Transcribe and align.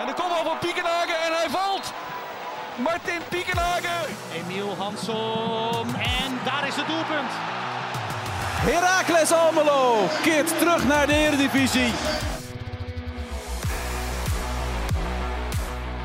En 0.00 0.06
de 0.06 0.14
kopbal 0.14 0.44
van 0.44 0.58
Piekenhagen 0.58 1.14
en 1.26 1.32
hij 1.32 1.48
valt. 1.48 1.92
Martin 2.78 3.20
Piekenhagen. 3.28 4.14
Emiel 4.34 4.74
Hansom. 4.76 5.88
En 5.94 6.30
daar 6.44 6.66
is 6.66 6.76
het 6.76 6.86
doelpunt. 6.86 7.32
Heracles 8.68 9.32
Almelo 9.32 10.06
keert 10.22 10.58
terug 10.58 10.86
naar 10.86 11.06
de 11.06 11.12
Eredivisie. 11.12 11.92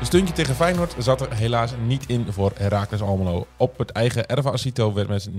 Een 0.00 0.06
stuntje 0.06 0.34
tegen 0.34 0.54
Feyenoord 0.54 0.94
zat 0.98 1.20
er 1.20 1.34
helaas 1.34 1.72
niet 1.86 2.04
in 2.06 2.32
voor 2.32 2.52
Heracles 2.56 3.00
Almelo. 3.00 3.46
Op 3.56 3.78
het 3.78 3.90
eigen 3.90 4.26
Erva 4.26 4.50
Asito 4.50 4.92
werd 4.92 5.08
met 5.08 5.28
0-4 5.30 5.32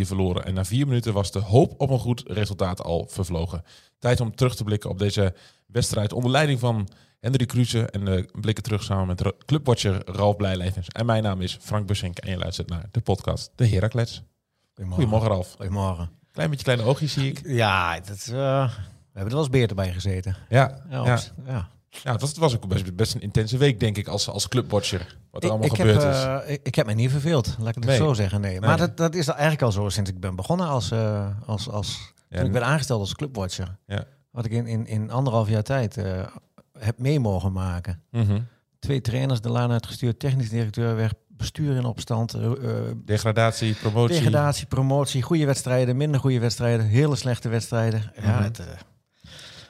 verloren. 0.00 0.44
En 0.44 0.54
na 0.54 0.64
vier 0.64 0.86
minuten 0.86 1.12
was 1.12 1.32
de 1.32 1.38
hoop 1.38 1.74
op 1.76 1.90
een 1.90 1.98
goed 1.98 2.22
resultaat 2.26 2.82
al 2.82 3.06
vervlogen. 3.08 3.64
Tijd 3.98 4.20
om 4.20 4.34
terug 4.34 4.56
te 4.56 4.64
blikken 4.64 4.90
op 4.90 4.98
deze 4.98 5.34
wedstrijd 5.66 6.12
onder 6.12 6.30
leiding 6.30 6.60
van 6.60 6.88
Hendrik 7.24 7.48
Kruse. 7.48 7.86
En 7.90 8.06
uh, 8.08 8.24
blikken 8.40 8.64
terug 8.64 8.82
samen 8.82 9.06
met 9.06 9.32
clubwatcher 9.46 10.02
Ralf 10.04 10.36
Blijlevens. 10.36 10.88
En 10.88 11.06
mijn 11.06 11.22
naam 11.22 11.40
is 11.40 11.58
Frank 11.60 11.86
Bussink 11.86 12.18
en 12.18 12.30
je 12.30 12.36
luistert 12.36 12.68
naar 12.68 12.84
de 12.90 13.00
podcast 13.00 13.50
De 13.54 13.68
Heracles. 13.68 14.22
Goedemorgen. 14.74 14.94
Goedemorgen 15.04 15.28
Ralf. 15.28 15.54
Goedemorgen. 15.56 16.10
Klein 16.32 16.50
beetje 16.50 16.64
kleine 16.64 16.84
oogjes 16.84 17.12
zie 17.12 17.28
ik. 17.30 17.40
Ja, 17.44 18.00
dat, 18.00 18.26
uh, 18.30 18.34
we 18.34 18.70
hebben 19.12 19.24
er 19.24 19.28
wel 19.30 19.38
eens 19.38 19.48
beter 19.48 19.76
bij 19.76 19.92
gezeten. 19.92 20.36
Ja, 20.48 20.82
Ja, 20.90 21.04
ja. 21.04 21.18
ja. 21.46 21.68
ja 21.88 22.12
het, 22.12 22.20
was, 22.20 22.30
het 22.30 22.38
was 22.38 22.54
ook 22.54 22.68
best, 22.68 22.96
best 22.96 23.14
een 23.14 23.20
intense 23.20 23.56
week 23.56 23.80
denk 23.80 23.96
ik 23.96 24.08
als, 24.08 24.28
als 24.28 24.48
clubwatcher. 24.48 25.16
Wat 25.30 25.44
er 25.44 25.50
allemaal 25.50 25.68
ik, 25.68 25.74
gebeurd 25.76 26.02
heb, 26.02 26.12
is. 26.12 26.22
eh, 26.24 26.52
ik, 26.54 26.60
ik 26.62 26.74
heb 26.74 26.86
me 26.86 26.92
niet 26.92 27.10
verveeld, 27.10 27.54
laat 27.58 27.68
ik 27.68 27.74
het 27.74 27.84
Nee. 27.84 27.96
zo 27.96 28.12
zeggen. 28.12 28.40
Nee. 28.40 28.60
Maar 28.60 28.76
dat, 28.76 28.96
dat 28.96 29.14
is 29.14 29.26
eigenlijk 29.28 29.62
al 29.62 29.72
zo 29.72 29.88
sinds 29.88 30.10
ik 30.10 30.20
ben 30.20 30.36
begonnen 30.36 30.66
als, 30.66 30.90
eh, 30.90 31.26
als, 31.46 31.68
als 31.68 32.12
Ja, 32.28 32.36
toen 32.36 32.46
ik 32.46 32.52
werd 32.52 32.64
aangesteld 32.64 33.00
als 33.00 33.14
clubwatcher. 33.14 33.76
Ja. 33.86 34.04
Wat 34.30 34.44
ik 34.44 34.52
in, 34.52 34.66
in, 34.66 34.86
in 34.86 35.10
anderhalf 35.10 35.48
jaar 35.48 35.62
tijd 35.62 35.96
eh, 35.96 36.26
heb 36.78 36.98
mee 36.98 37.20
mogen 37.20 37.52
maken. 37.52 38.02
Mhm. 38.10 38.40
Twee 38.78 39.00
trainers 39.00 39.40
de 39.40 39.48
laan 39.48 39.70
uitgestuurd, 39.70 40.18
technisch 40.18 40.48
directeur 40.48 40.96
weg, 40.96 41.12
bestuur 41.28 41.76
in 41.76 41.84
opstand, 41.84 42.34
eh, 42.34 42.50
Degradatie, 43.04 43.74
promotie. 43.74 44.16
degradatie, 44.16 44.66
promotie, 44.66 45.22
goede 45.22 45.46
wedstrijden, 45.46 45.96
minder 45.96 46.20
goede 46.20 46.38
wedstrijden, 46.40 46.86
hele 46.86 47.16
slechte 47.16 47.48
wedstrijden. 47.48 48.12
Ja, 48.22 48.30
Mhm. 48.34 48.42
het, 48.42 48.58
eh, 48.58 48.66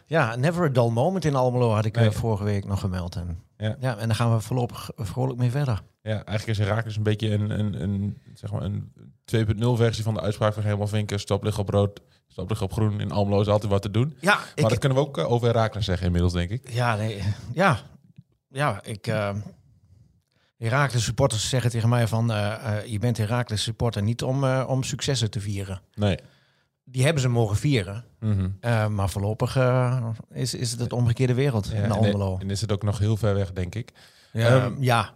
ja, 0.07 0.37
never 0.37 0.65
a 0.65 0.69
dull 0.69 0.91
moment 0.91 1.25
in 1.25 1.35
Almelo 1.35 1.71
had 1.73 1.85
ik 1.85 1.97
eh, 1.97 2.03
Nee. 2.03 2.11
vorige 2.11 2.45
week 2.45 2.65
nog 2.67 2.81
gemeld. 2.81 3.17
En, 3.17 3.39
Ja. 3.57 3.77
ja. 3.81 3.97
en 3.97 4.07
daar 4.07 4.17
gaan 4.17 4.35
we 4.35 4.41
voorlopig 4.41 4.91
vrolijk 4.97 5.39
mee 5.39 5.51
verder. 5.51 5.83
Ja, 6.03 6.25
eigenlijk 6.25 6.59
is 6.59 6.67
Herakles 6.67 6.97
een 6.97 7.03
beetje 7.03 7.31
een, 7.33 7.59
een, 7.59 7.83
een, 7.83 8.19
zeg 8.35 8.53
maar 8.53 8.63
een 8.63 8.93
2.0 9.25 9.77
versie 9.77 10.05
van 10.05 10.15
de 10.15 10.21
uitspraak 10.21 10.55
van 10.55 10.63
Helemaal 10.63 10.87
Vinken. 10.87 11.21
Stop 11.21 11.43
liggen 11.43 11.63
op 11.63 11.69
rood, 11.69 12.01
liggen 12.37 12.67
op 12.67 12.73
groen. 12.73 13.01
In 13.01 13.11
Almelo 13.11 13.41
is 13.41 13.47
altijd 13.49 13.71
wat 13.73 13.83
te 13.83 13.91
doen. 13.91 14.17
Ja, 14.21 14.35
Maar 14.35 14.53
ik, 14.55 14.69
dat 14.69 14.79
kunnen 14.79 14.99
we 14.99 15.05
ook 15.05 15.19
eh, 15.19 15.31
over 15.31 15.47
Herakles 15.47 15.85
zeggen 15.85 16.07
inmiddels, 16.07 16.33
denk 16.33 16.51
ik. 16.51 16.71
ja, 16.73 16.97
nee, 16.97 17.23
ja, 17.53 17.79
ja, 18.49 18.83
ik. 18.83 19.07
eh 19.07 19.31
Herakles 20.57 21.05
supporters 21.05 21.49
zeggen 21.49 21.71
tegen 21.71 21.89
mij 21.89 22.07
van 22.09 22.33
eh, 22.33 22.77
eh, 22.79 22.87
je 22.87 22.99
bent 22.99 23.17
Herakles 23.17 23.63
supporter 23.63 24.03
niet 24.03 24.23
om, 24.23 24.45
om 24.45 24.83
successen 24.83 25.31
te 25.31 25.41
vieren. 25.41 25.81
Nee. 25.95 26.19
Die 26.85 27.05
hebben 27.05 27.23
ze 27.23 27.29
mogen 27.29 27.57
vieren, 27.57 28.05
Mhm. 28.21 28.95
maar 28.95 29.11
voorlopig 29.11 29.57
is, 30.33 30.55
is 30.55 30.71
het 30.71 30.81
het 30.81 30.93
omgekeerde 30.93 31.35
wereld 31.35 31.67
Ja, 31.67 31.73
in 31.77 31.83
en, 31.83 31.91
Almelo. 31.91 32.39
en 32.39 32.51
is 32.51 32.61
het 32.61 32.73
ook 32.73 32.83
nog 32.83 32.99
heel 32.99 33.17
ver 33.17 33.35
weg, 33.35 33.53
denk 33.53 33.75
ik. 33.75 33.93
Ja, 34.33 34.49
Ehm, 34.65 34.83
ja, 34.83 35.15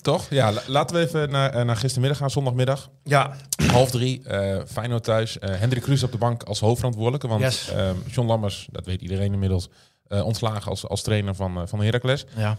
Toch? 0.00 0.26
Ja, 0.30 0.52
la- 0.52 0.62
laten 0.66 0.96
we 0.96 1.02
even 1.02 1.30
naar, 1.30 1.50
eh, 1.50 1.64
naar 1.64 1.76
gistermiddag 1.76 2.18
gaan, 2.18 2.30
zondagmiddag. 2.30 2.90
ja, 3.02 3.36
Half 3.66 3.90
drie, 3.90 4.22
eh 4.28 4.62
Feyenoord 4.66 5.04
thuis. 5.04 5.38
Eh 5.38 5.58
Hendrik 5.58 5.82
Kruse 5.82 6.04
op 6.04 6.12
de 6.12 6.18
bank 6.18 6.42
als 6.42 6.60
hoofdverantwoordelijke. 6.60 7.28
Want 7.28 7.40
Yes. 7.40 7.68
ehm, 7.68 7.96
John 8.10 8.28
Lammers, 8.28 8.68
dat 8.70 8.86
weet 8.86 9.02
iedereen 9.02 9.32
inmiddels, 9.32 9.68
ontslagen 10.08 10.70
als, 10.70 10.88
als 10.88 11.02
trainer 11.02 11.34
van, 11.34 11.68
van 11.68 11.80
Heracles. 11.82 12.24
ja, 12.36 12.56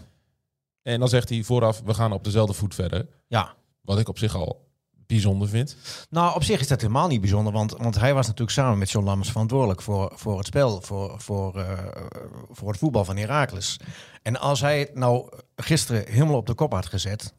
En 0.82 0.98
dan 0.98 1.08
zegt 1.08 1.28
hij 1.28 1.42
vooraf, 1.42 1.82
we 1.84 1.94
gaan 1.94 2.12
op 2.12 2.24
dezelfde 2.24 2.54
voet 2.54 2.74
verder. 2.74 3.06
ja. 3.26 3.54
Wat 3.80 3.98
ik 3.98 4.08
op 4.08 4.18
zich 4.18 4.34
al 4.36 4.66
bijzonder 5.06 5.48
vind. 5.48 5.76
Nou, 6.10 6.34
op 6.34 6.44
zich 6.44 6.60
is 6.60 6.68
dat 6.68 6.80
helemaal 6.80 7.08
niet 7.08 7.20
bijzonder, 7.20 7.52
want, 7.52 7.70
want 7.70 7.94
hij 7.94 8.14
was 8.14 8.26
natuurlijk 8.26 8.56
samen 8.56 8.78
met 8.78 8.90
John 8.90 9.06
Lammers 9.06 9.30
verantwoordelijk 9.30 9.82
voor, 9.82 10.12
voor 10.14 10.38
het 10.38 10.46
spel, 10.46 10.80
voor, 10.80 11.20
voor, 11.20 11.58
eh, 11.58 11.78
voor 12.50 12.68
het 12.68 12.78
voetbal 12.78 13.04
van 13.04 13.16
Heracles. 13.16 13.80
En 14.22 14.40
als 14.40 14.60
hij 14.60 14.78
het 14.78 14.94
nou 14.94 15.28
gisteren 15.56 16.04
helemaal 16.08 16.36
op 16.36 16.46
de 16.46 16.54
kop 16.54 16.72
had 16.72 16.86
gezet, 16.86 17.34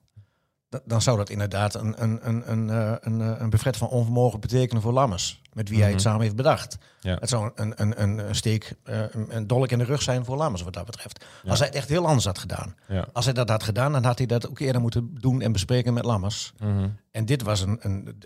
dan 0.85 1.01
zou 1.01 1.17
dat 1.17 1.29
inderdaad 1.29 1.75
een, 1.75 2.03
een, 2.03 2.19
een, 2.29 2.51
een, 2.51 2.69
eh, 2.69 2.93
een, 2.99 3.21
eh, 3.21 3.41
een 3.41 3.49
buffet 3.49 3.77
van 3.77 3.87
onvermogen 3.87 4.39
betekenen 4.39 4.81
voor 4.81 4.93
Lammers, 4.93 5.41
met 5.53 5.69
wie 5.69 5.77
hij 5.77 5.87
het 5.87 5.95
Mhm. 5.95 6.05
samen 6.05 6.21
heeft 6.21 6.35
bedacht. 6.35 6.77
Ja. 6.99 7.17
Het 7.19 7.29
zou 7.29 7.51
een, 7.55 7.73
een, 7.75 8.01
een, 8.01 8.17
een 8.17 8.35
steek, 8.35 8.75
eh, 8.83 8.99
een, 9.11 9.35
een 9.35 9.47
dolk 9.47 9.69
in 9.71 9.77
de 9.77 9.83
rug 9.83 10.01
zijn 10.01 10.25
voor 10.25 10.37
Lammers 10.37 10.61
wat 10.63 10.73
dat 10.73 10.85
betreft. 10.85 11.25
Als 11.47 11.59
hij 11.59 11.67
het 11.67 11.77
echt 11.77 11.89
heel 11.89 12.05
anders 12.05 12.25
had 12.25 12.37
gedaan. 12.39 12.75
Ja. 12.87 13.07
Als 13.13 13.25
hij 13.25 13.33
dat 13.33 13.49
had 13.49 13.63
gedaan, 13.63 13.91
dan 13.91 14.03
had 14.03 14.17
hij 14.17 14.27
dat 14.27 14.49
ook 14.49 14.59
eerder 14.59 14.81
moeten 14.81 15.09
doen 15.13 15.41
en 15.41 15.51
bespreken 15.51 15.93
met 15.93 16.05
Lammers. 16.05 16.53
Mhm. 16.57 16.89
En 17.11 17.25
dit 17.25 17.41
was 17.41 17.61
een. 17.61 17.77
een 17.81 18.21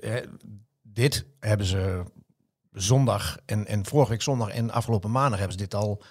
dit 0.81 1.25
hebben 1.39 1.65
ze 1.65 2.03
zondag 2.71 3.37
en, 3.45 3.67
en 3.67 3.85
vorige 3.85 4.11
week 4.11 4.21
zondag 4.21 4.49
en 4.49 4.71
afgelopen 4.71 5.11
maandag 5.11 5.39
hebben 5.39 5.57
ze 5.57 5.63
dit 5.63 5.75
al 5.75 6.01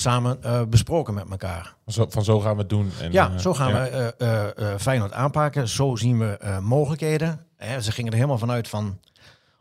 samen 0.00 0.42
eh, 0.42 0.62
besproken 0.64 1.14
met 1.14 1.30
elkaar. 1.30 1.74
Zo, 1.86 2.06
van 2.08 2.24
zo 2.24 2.40
gaan 2.40 2.54
we 2.54 2.60
het 2.60 2.68
doen. 2.68 2.90
En, 3.00 3.12
ja, 3.12 3.30
eh, 3.32 3.38
zo 3.38 3.54
gaan 3.54 3.68
ja. 3.68 3.82
we 3.82 4.14
eh, 4.16 4.74
Feyenoord 4.78 5.12
aanpakken. 5.12 5.68
Zo 5.68 5.96
zien 5.96 6.18
we 6.18 6.58
mogelijkheden. 6.62 7.46
Hè, 7.56 7.80
ze 7.80 7.92
gingen 7.92 8.10
er 8.10 8.16
helemaal 8.16 8.38
vanuit 8.38 8.68
van. 8.68 8.98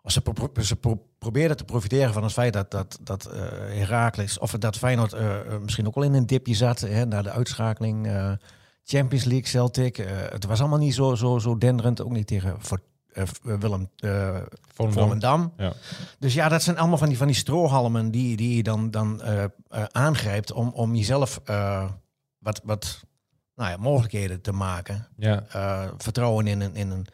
Als 0.02 0.14
ze, 0.14 0.22
pro- 0.22 0.62
ze 0.62 0.76
pro- 0.76 1.04
probeerden 1.20 1.58
te 1.58 1.64
profiteren 1.64 2.14
van 2.14 2.24
het 2.24 2.32
feit 2.32 2.54
dat, 2.54 2.72
dat, 2.72 3.00
dat 3.02 3.30
Heracles, 3.70 4.40
of 4.40 4.52
dat 4.52 4.78
Feyenoord 4.78 5.16
misschien 5.62 5.88
ook 5.88 5.96
al 5.96 6.04
in 6.04 6.14
een 6.14 6.26
dipje 6.26 6.54
zat 6.56 6.80
hè, 6.80 7.06
na 7.06 7.22
de 7.22 7.32
uitschakeling. 7.32 8.08
Champions 8.90 9.24
League, 9.26 9.48
Celtic. 9.48 9.98
eh, 9.98 10.06
het 10.30 10.46
was 10.46 10.60
allemaal 10.60 10.80
niet 10.80 10.94
zo, 10.94 11.16
zo, 11.16 11.40
zo 11.40 11.58
denderend, 11.58 12.04
ook 12.04 12.12
niet 12.12 12.28
tegen 12.28 12.56
Willem 13.42 13.90
eh 13.96 14.38
Volendam. 14.74 15.04
Volendam. 15.04 15.54
Ja. 15.58 15.74
Dus 16.20 16.34
ja, 16.34 16.50
dat 16.50 16.64
zijn 16.64 16.78
allemaal 16.78 16.98
van 16.98 17.08
die, 17.08 17.18
van 17.18 17.28
die 17.28 17.36
strohalmen 17.36 18.12
die, 18.12 18.38
die 18.38 18.56
je 18.56 18.64
dan, 18.64 18.92
dan 18.92 19.22
eh, 19.22 19.44
eh, 19.44 19.50
aangrijpt 19.92 20.52
om, 20.52 20.70
om 20.70 20.96
jezelf 20.96 21.42
eh, 21.46 21.90
wat, 22.38 22.62
wat 22.64 23.04
nou 23.56 23.70
ja, 23.72 23.78
mogelijkheden 23.78 24.42
te 24.42 24.52
maken. 24.52 25.08
Ja. 25.18 25.44
Eh, 25.52 25.88
vertrouwen 25.98 26.48
in 26.48 26.62
een, 26.62 26.76
in 26.76 26.92
een, 26.92 27.06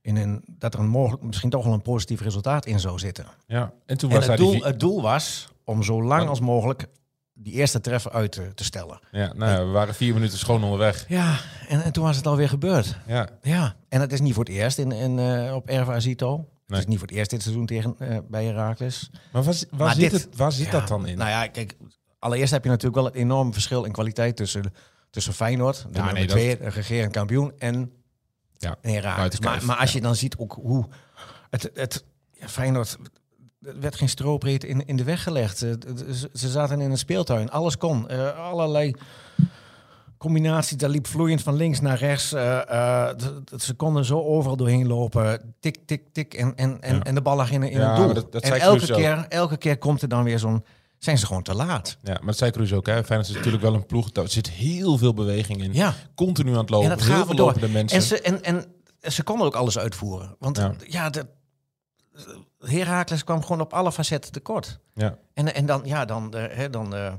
in 0.00 0.16
een, 0.16 0.44
dat 0.46 0.74
er 0.74 0.80
een 0.80 0.88
mogelijk, 0.88 1.22
misschien 1.22 1.50
toch 1.50 1.64
wel 1.64 1.72
een 1.72 1.82
positief 1.82 2.20
resultaat 2.20 2.66
in 2.66 2.80
zou 2.80 2.98
zitten. 2.98 3.26
ja. 3.46 3.72
En 3.86 3.98
toen 3.98 4.10
En 4.10 4.16
was 4.16 4.26
het 4.26 4.36
die... 4.36 4.46
doel, 4.46 4.62
het 4.62 4.80
doel 4.80 5.02
was 5.02 5.48
om 5.64 5.82
zo 5.82 6.02
lang 6.02 6.28
als 6.28 6.40
mogelijk 6.40 6.88
die 7.34 7.52
eerste 7.52 7.80
treffer 7.80 8.12
uit 8.12 8.32
te, 8.32 8.54
te 8.54 8.64
stellen. 8.64 9.00
Ja, 9.10 9.32
nou 9.32 9.50
ja, 9.50 9.64
we 9.66 9.70
waren 9.70 9.94
vier 9.94 10.14
minuten 10.14 10.38
schoon 10.38 10.64
onderweg. 10.64 11.04
Ja, 11.08 11.38
en, 11.68 11.82
en 11.82 11.92
toen 11.92 12.04
was 12.04 12.16
het 12.16 12.26
alweer 12.26 12.48
gebeurd. 12.48 12.96
Ja. 13.06 13.28
Ja, 13.42 13.76
en 13.88 14.00
het 14.00 14.12
is 14.12 14.20
niet 14.20 14.34
voor 14.34 14.44
het 14.44 14.52
eerst 14.52 14.78
in, 14.78 14.92
in, 14.92 15.18
eh, 15.18 15.54
op 15.54 15.68
Erva 15.68 15.94
Azito. 15.94 16.48
Het 16.66 16.78
is 16.78 16.86
niet 16.86 16.98
voor 16.98 17.06
het 17.08 17.16
eerst 17.16 17.30
dit 17.30 17.42
seizoen 17.42 17.66
tegen, 17.66 17.94
eh, 17.98 18.18
bij 18.28 18.44
Herakles. 18.44 19.10
Maar 19.32 19.42
waar, 19.42 19.54
zi- 19.54 19.64
waar 19.70 19.80
Maar 19.86 19.94
zit, 19.94 20.10
dit- 20.10 20.22
het, 20.22 20.36
waar 20.36 20.52
zit 20.52 20.66
Ja, 20.66 20.72
dat 20.72 20.88
dan 20.88 21.06
in? 21.06 21.18
Nou 21.18 21.30
ja, 21.30 21.46
kijk, 21.46 21.76
allereerst 22.18 22.52
heb 22.52 22.62
je 22.64 22.68
natuurlijk 22.68 22.96
wel 22.96 23.04
het 23.04 23.14
enorme 23.14 23.52
verschil 23.52 23.84
in 23.84 23.92
kwaliteit 23.92 24.36
tussen, 24.36 24.72
tussen 25.10 25.32
Feyenoord, 25.32 25.76
de 25.76 25.82
Ja, 25.82 25.94
nummer 25.94 26.12
nee, 26.14 26.26
dat- 26.26 26.36
twee, 26.36 26.56
regerend 26.70 27.12
kampioen, 27.12 27.52
en 27.58 27.92
Ja, 28.58 28.76
buitenkijf, 28.82 29.40
Maar, 29.56 29.64
maar 29.64 29.76
als 29.76 29.92
je 29.92 30.00
dan 30.00 30.14
ziet 30.16 30.36
ook 30.36 30.52
hoe 30.52 30.86
het, 31.50 31.70
het 31.74 32.04
Feyenoord 32.38 32.96
er 33.66 33.80
werd 33.80 33.96
geen 33.96 34.08
stroopbreed 34.08 34.64
in, 34.64 34.86
in 34.86 34.96
de 34.96 35.04
weg 35.04 35.22
gelegd. 35.22 35.62
Eh, 35.62 35.70
Ze, 36.12 36.30
ze 36.32 36.48
zaten 36.48 36.80
in 36.80 36.90
een 36.90 36.98
speeltuin, 36.98 37.50
alles 37.50 37.76
kon, 37.76 38.08
Eh, 38.08 38.38
allerlei 38.50 38.94
combinaties. 40.18 40.76
Daar 40.76 40.90
liep 40.90 41.06
vloeiend 41.06 41.42
van 41.42 41.54
links 41.54 41.80
naar 41.80 41.98
rechts. 41.98 42.32
Eh, 42.32 43.08
ze 43.58 43.74
konden 43.76 44.04
zo 44.04 44.20
overal 44.22 44.56
doorheen 44.56 44.86
lopen. 44.86 45.54
Tik, 45.60 45.76
tik, 45.86 46.02
tik. 46.12 46.34
En, 46.34 46.56
en, 46.56 46.80
en, 46.80 46.94
Ja. 46.96 47.02
en 47.02 47.14
de 47.14 47.20
bal 47.22 47.36
lag 47.36 47.50
in, 47.50 47.62
in 47.62 47.78
Ja, 47.78 47.88
het 47.88 47.96
doel. 48.04 48.14
dat- 48.14 48.32
dat 48.32 48.42
en 48.42 48.60
elke 48.60 48.92
ook. 48.92 48.98
keer, 48.98 49.26
elke 49.28 49.56
keer 49.56 49.78
komt 49.78 50.02
er 50.02 50.08
dan 50.08 50.24
weer 50.24 50.38
zo'n... 50.38 50.64
Zijn 50.98 51.18
ze 51.18 51.26
gewoon 51.26 51.42
te 51.42 51.54
laat. 51.54 51.96
Ja, 52.02 52.12
maar 52.12 52.26
dat 52.26 52.36
zei 52.36 52.50
Cruz 52.50 52.72
ook. 52.72 52.86
Hè. 52.86 53.04
Feyenoord 53.04 53.28
is 53.28 53.34
natuurlijk 53.34 53.62
wel 53.62 53.74
een 53.74 53.86
ploeg. 53.86 54.10
Daar 54.12 54.28
zit 54.28 54.50
heel 54.50 54.98
veel 54.98 55.14
beweging 55.14 55.62
in. 55.62 55.72
Ja. 55.74 55.94
Continu 56.14 56.52
aan 56.52 56.58
het 56.58 56.70
lopen. 56.70 56.90
En 56.90 56.96
dat 56.98 57.06
heel 57.06 57.24
veel 57.26 57.34
door. 57.34 57.46
lopende 57.46 57.68
mensen. 57.68 57.96
En 57.96 58.02
ze, 58.02 58.20
en, 58.20 58.42
en 58.42 58.64
ze 59.12 59.22
konden 59.22 59.46
ook 59.46 59.54
alles 59.54 59.78
uitvoeren. 59.78 60.36
Want 60.38 60.56
Ja. 60.56 60.74
ja, 60.86 61.10
de, 61.10 61.26
Heracles 62.58 63.24
kwam 63.24 63.42
gewoon 63.42 63.60
op 63.60 63.72
alle 63.72 63.92
facetten 63.92 64.32
tekort. 64.32 64.78
ja. 64.94 65.18
En, 65.34 65.54
en 65.54 65.66
dan, 65.66 65.80
ja, 65.84 66.04
dan, 66.04 66.34
eh, 66.34 66.56
hè, 66.56 66.70
dan, 66.70 66.94
eh, 66.94 67.12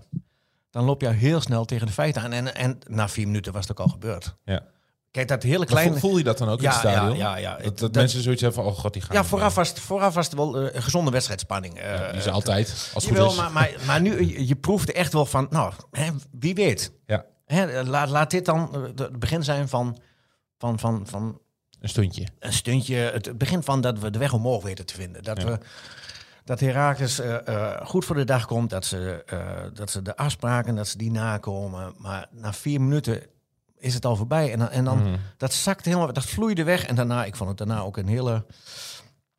dan 0.69 0.83
loop 0.83 1.01
je 1.01 1.07
heel 1.09 1.41
snel 1.41 1.65
tegen 1.65 1.87
de 1.87 1.93
feiten 1.93 2.21
aan. 2.21 2.31
En, 2.31 2.55
en 2.55 2.79
na 2.87 3.09
vier 3.09 3.25
minuten 3.25 3.53
was 3.53 3.67
het 3.67 3.71
ook 3.79 3.85
al 3.85 3.91
gebeurd. 3.91 4.35
Ja. 4.45 4.63
Kijk, 5.11 5.27
dat 5.27 5.43
hele 5.43 5.57
Maar 5.57 5.67
kleine... 5.67 5.91
voel, 5.91 6.09
voel 6.09 6.17
je 6.17 6.23
dat 6.23 6.37
dan 6.37 6.49
ook 6.49 6.57
in 6.57 6.63
Ja, 6.63 6.69
het 6.69 6.79
stadion? 6.79 7.17
ja, 7.17 7.35
ja, 7.35 7.37
ja. 7.37 7.55
Dat, 7.55 7.63
dat, 7.65 7.77
Dat- 7.79 7.93
mensen 7.95 8.21
zoiets 8.21 8.41
hebben 8.41 8.63
van, 8.63 8.71
oh 8.73 8.79
god, 8.79 8.93
die 8.93 9.01
gaan. 9.01 9.15
Ja, 9.15 9.23
vooraf 9.23 9.55
was 9.55 9.69
het, 9.69 9.79
vooraf 9.79 10.13
was 10.13 10.25
het 10.25 10.35
wel 10.35 10.57
een 10.75 10.81
gezonde 10.83 11.11
wedstrijdspanning. 11.11 11.79
Ja, 11.79 12.07
die 12.11 12.17
is 12.19 12.27
altijd, 12.27 12.91
als 12.93 13.05
het 13.07 13.17
goed 13.17 13.31
is. 13.31 13.35
maar, 13.37 13.51
maar, 13.51 13.71
maar 13.85 14.01
nu, 14.01 14.25
je, 14.25 14.47
je 14.47 14.55
proefde 14.55 14.93
echt 14.93 15.13
wel 15.13 15.25
van, 15.25 15.47
nou, 15.49 15.73
hè, 15.91 16.09
wie 16.31 16.55
weet. 16.55 16.91
Ja, 17.05 17.25
Hè, 17.45 17.83
laat, 17.83 18.09
laat 18.09 18.31
dit 18.31 18.45
dan 18.45 18.91
het 18.95 19.19
begin 19.19 19.43
zijn 19.43 19.67
van, 19.69 19.97
van, 20.57 20.79
van, 20.79 21.07
van 21.07 21.39
een 21.85 21.91
stuntje. 21.91 22.25
een 22.39 22.53
stuntje. 22.53 22.95
Het 22.95 23.37
begin 23.37 23.63
van 23.63 23.81
dat 23.81 23.99
we 23.99 24.09
de 24.09 24.19
weg 24.19 24.33
omhoog 24.33 24.63
weten 24.63 24.85
te 24.85 24.93
vinden. 24.93 25.23
Dat 25.23 25.41
Ja. 25.41 25.45
we 25.47 25.57
dat 26.43 26.59
Herakles 26.59 27.19
eh, 27.19 27.47
eh, 27.47 27.85
goed 27.87 28.05
voor 28.05 28.15
de 28.15 28.23
dag 28.23 28.45
komt, 28.45 28.69
dat 28.69 28.85
ze, 28.85 29.23
eh, 29.25 29.39
dat 29.73 29.91
ze 29.91 30.01
de 30.01 30.17
afspraken, 30.17 30.75
dat 30.75 30.87
ze 30.87 30.97
die 30.97 31.11
nakomen. 31.11 31.93
Maar 31.97 32.27
na 32.31 32.53
vier 32.53 32.81
minuten 32.81 33.21
is 33.77 33.93
het 33.93 34.05
al 34.05 34.15
voorbij. 34.15 34.51
En 34.51 34.59
dan, 34.59 34.69
en 34.69 34.83
dan 34.85 34.97
Mhm. 34.97 35.15
dat 35.37 35.53
zakt 35.53 35.85
helemaal, 35.85 36.13
dat 36.13 36.25
vloeide 36.25 36.63
weg. 36.63 36.85
En 36.85 36.95
daarna, 36.95 37.25
ik 37.25 37.35
vond 37.35 37.49
het 37.49 37.57
daarna 37.57 37.79
ook 37.81 37.97
een 37.97 38.07
hele... 38.07 38.31
Ja, 38.31 38.43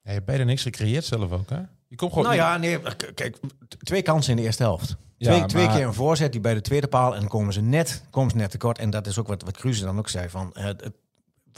je 0.02 0.10
hebt 0.12 0.24
bijna 0.24 0.44
niks 0.44 0.62
gecreëerd 0.62 1.04
zelf 1.04 1.32
ook, 1.32 1.50
hè? 1.50 1.60
Je 1.88 1.96
komt 1.96 2.12
gewoon... 2.12 2.24
Nou 2.26 2.36
ja, 2.36 2.56
nee, 2.56 2.78
kijk, 3.14 3.36
twee 3.82 4.02
kansen 4.02 4.30
in 4.30 4.36
de 4.36 4.42
eerste 4.42 4.62
helft. 4.62 4.96
Ja, 5.16 5.34
Twee, 5.34 5.46
twee 5.46 5.68
keer 5.68 5.86
een 5.86 5.94
voorzet 5.94 6.32
die 6.32 6.40
bij 6.40 6.54
de 6.54 6.60
tweede 6.60 6.86
paal 6.86 7.14
en 7.14 7.20
dan 7.20 7.28
komen 7.28 7.52
ze 7.52 7.60
net, 7.60 8.02
komen 8.10 8.30
ze 8.30 8.36
net 8.36 8.50
tekort. 8.50 8.78
En 8.78 8.90
dat 8.90 9.06
is 9.06 9.18
ook 9.18 9.26
wat, 9.26 9.42
wat 9.42 9.56
Kruse 9.56 9.84
dan 9.84 9.98
ook 9.98 10.08
zei 10.08 10.28
van, 10.28 10.50
het 10.52 10.90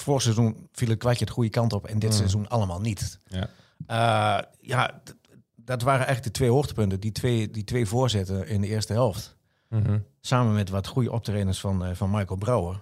vorig 0.01 0.23
seizoen 0.23 0.69
viel 0.73 0.89
het 0.89 0.99
kwartje 0.99 1.25
de 1.25 1.33
goede 1.33 1.51
kant 1.51 1.73
op 1.73 1.87
en 1.87 1.99
dit 1.99 2.11
Mm. 2.11 2.17
seizoen 2.17 2.49
allemaal 2.49 2.81
niet. 2.81 3.21
Ja. 3.25 3.49
Eh, 3.87 4.45
ja, 4.61 5.03
dat 5.57 5.83
waren 5.83 6.07
eigenlijk 6.07 6.27
de 6.27 6.31
twee 6.41 6.51
hoogtepunten, 6.51 7.01
die 7.01 7.13
twee, 7.13 7.51
die 7.51 7.65
twee 7.65 7.87
voorzetten 7.87 8.47
in 8.49 8.61
de 8.61 8.67
eerste 8.67 8.93
helft. 8.93 9.37
Mhm. 9.69 9.99
Samen 10.21 10.55
met 10.55 10.69
wat 10.71 10.87
goede 10.87 11.13
optredens 11.13 11.61
van, 11.61 11.85
eh, 11.85 11.91
van 11.95 12.11
Michael 12.11 12.39
Brouwer. 12.39 12.81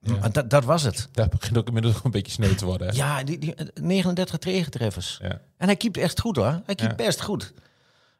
Ja. 0.00 0.28
Dat, 0.28 0.50
dat 0.50 0.64
was 0.64 0.82
het. 0.82 1.08
Daar 1.12 1.28
begint 1.28 1.58
ook 1.58 1.66
inmiddels 1.66 2.00
een 2.04 2.10
beetje 2.10 2.32
sneu 2.32 2.54
te 2.54 2.64
worden. 2.64 2.86
Hè? 2.88 2.94
Ja, 2.94 3.22
die, 3.24 3.38
die, 3.38 3.54
eh, 3.54 3.66
39 3.82 4.38
tegentreffers. 4.38 5.18
Ja. 5.22 5.40
En 5.56 5.66
hij 5.66 5.76
keept 5.76 5.96
echt 5.96 6.20
goed 6.20 6.36
hoor. 6.36 6.60
Hij 6.64 6.74
keept 6.74 6.90
Ja. 7.00 7.06
best 7.06 7.20
goed. 7.22 7.52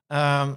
Ehm, 0.06 0.54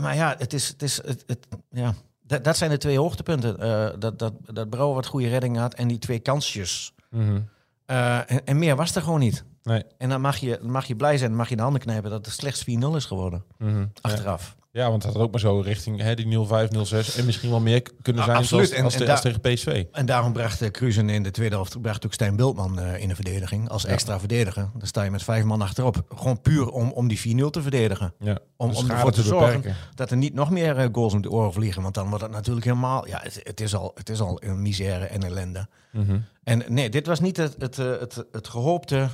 maar 0.00 0.14
ja, 0.14 0.34
het 0.38 0.52
is, 0.52 0.68
het 0.68 0.82
is, 0.82 0.96
het, 0.96 1.24
het- 1.26 1.46
ja. 1.70 1.94
Dat, 2.22 2.44
dat 2.44 2.56
zijn 2.56 2.70
de 2.70 2.78
twee 2.78 2.98
hoogtepunten. 2.98 3.58
Eh, 3.58 3.88
dat, 3.98 4.18
dat, 4.18 4.32
dat 4.44 4.70
Brouwer 4.70 4.94
wat 4.94 5.06
goede 5.06 5.28
redding 5.28 5.56
had 5.56 5.74
en 5.74 5.88
die 5.88 5.98
twee 5.98 6.18
kansjes. 6.18 6.92
Mhm. 7.16 7.40
Eh, 7.86 8.30
en, 8.30 8.44
en 8.44 8.58
meer 8.58 8.76
was 8.76 8.94
er 8.94 9.02
gewoon 9.02 9.20
niet. 9.20 9.44
Nee. 9.62 9.84
En 9.98 10.08
dan 10.08 10.20
mag 10.20 10.36
je, 10.36 10.58
mag 10.62 10.86
je 10.86 10.96
blij 10.96 11.16
zijn, 11.18 11.30
dan 11.30 11.38
mag 11.38 11.48
je 11.48 11.56
de 11.56 11.62
handen 11.62 11.80
knijpen 11.80 12.10
dat 12.10 12.26
het 12.26 12.34
slechts 12.34 12.64
4-0 12.64 12.96
is 12.96 13.04
geworden. 13.04 13.44
Ja. 13.58 13.88
Achteraf. 14.00 14.56
Ja, 14.58 14.64
want 14.84 15.02
het 15.02 15.12
had 15.12 15.22
ook 15.22 15.30
maar 15.30 15.40
zo 15.40 15.60
richting 15.60 16.00
hè, 16.00 16.14
die 16.14 16.24
0-5, 16.26 16.28
0-6 16.28 17.16
en 17.16 17.24
misschien 17.24 17.50
wel 17.50 17.60
meer 17.60 17.82
kunnen 18.02 18.24
zijn 18.24 18.44
zoals, 18.44 18.62
als, 18.62 18.94
En- 18.94 19.10
als 19.10 19.20
tegen 19.20 19.40
PSV. 19.40 19.84
En 19.92 20.06
daarom 20.06 20.32
bracht 20.32 20.62
uh, 20.62 20.68
Cruzen 20.68 21.08
in 21.08 21.22
de 21.22 21.30
tweede 21.30 21.54
helft 21.54 21.80
bracht 21.80 22.06
ook 22.06 22.12
Stijn 22.12 22.36
Bultman 22.36 22.78
eh, 22.78 23.02
in 23.02 23.08
de 23.08 23.14
verdediging. 23.14 23.68
Als 23.68 23.82
Ja. 23.82 23.88
extra 23.88 24.18
verdediger. 24.18 24.70
Dan 24.76 24.86
sta 24.86 25.02
je 25.02 25.10
met 25.10 25.22
vijf 25.22 25.44
man 25.44 25.62
achterop. 25.62 26.04
Gewoon 26.08 26.40
puur 26.40 26.68
om, 26.70 26.90
om 26.90 27.08
die 27.08 27.18
4-0 27.44 27.50
te 27.50 27.62
verdedigen. 27.62 28.14
Ja. 28.18 28.38
Om, 28.56 28.70
om 28.74 28.90
ervoor 28.90 29.12
te, 29.12 29.22
zorgen 29.22 29.74
dat 29.94 30.10
er 30.10 30.16
niet 30.16 30.34
nog 30.34 30.50
meer 30.50 30.76
eh, 30.76 30.88
goals 30.92 31.12
om 31.12 31.22
de 31.22 31.30
oren 31.30 31.52
vliegen. 31.52 31.82
Want 31.82 31.94
dan 31.94 32.08
wordt 32.08 32.22
het 32.22 32.32
natuurlijk 32.32 32.66
helemaal... 32.66 33.06
Ja, 33.08 33.20
het, 33.22 33.40
het, 33.42 33.60
is, 33.60 33.74
al, 33.74 33.90
het 33.94 34.08
is 34.08 34.20
al 34.20 34.42
een 34.42 34.62
misère 34.62 35.04
en 35.04 35.22
ellende. 35.22 35.68
Mhm. 35.92 36.18
En 36.44 36.62
nee, 36.68 36.90
dit 36.90 37.06
was 37.06 37.20
niet 37.20 37.36
het, 37.36 37.56
het, 37.58 37.78
eh, 37.78 37.98
het, 37.98 38.24
het 38.32 38.48
gehoopte... 38.48 39.08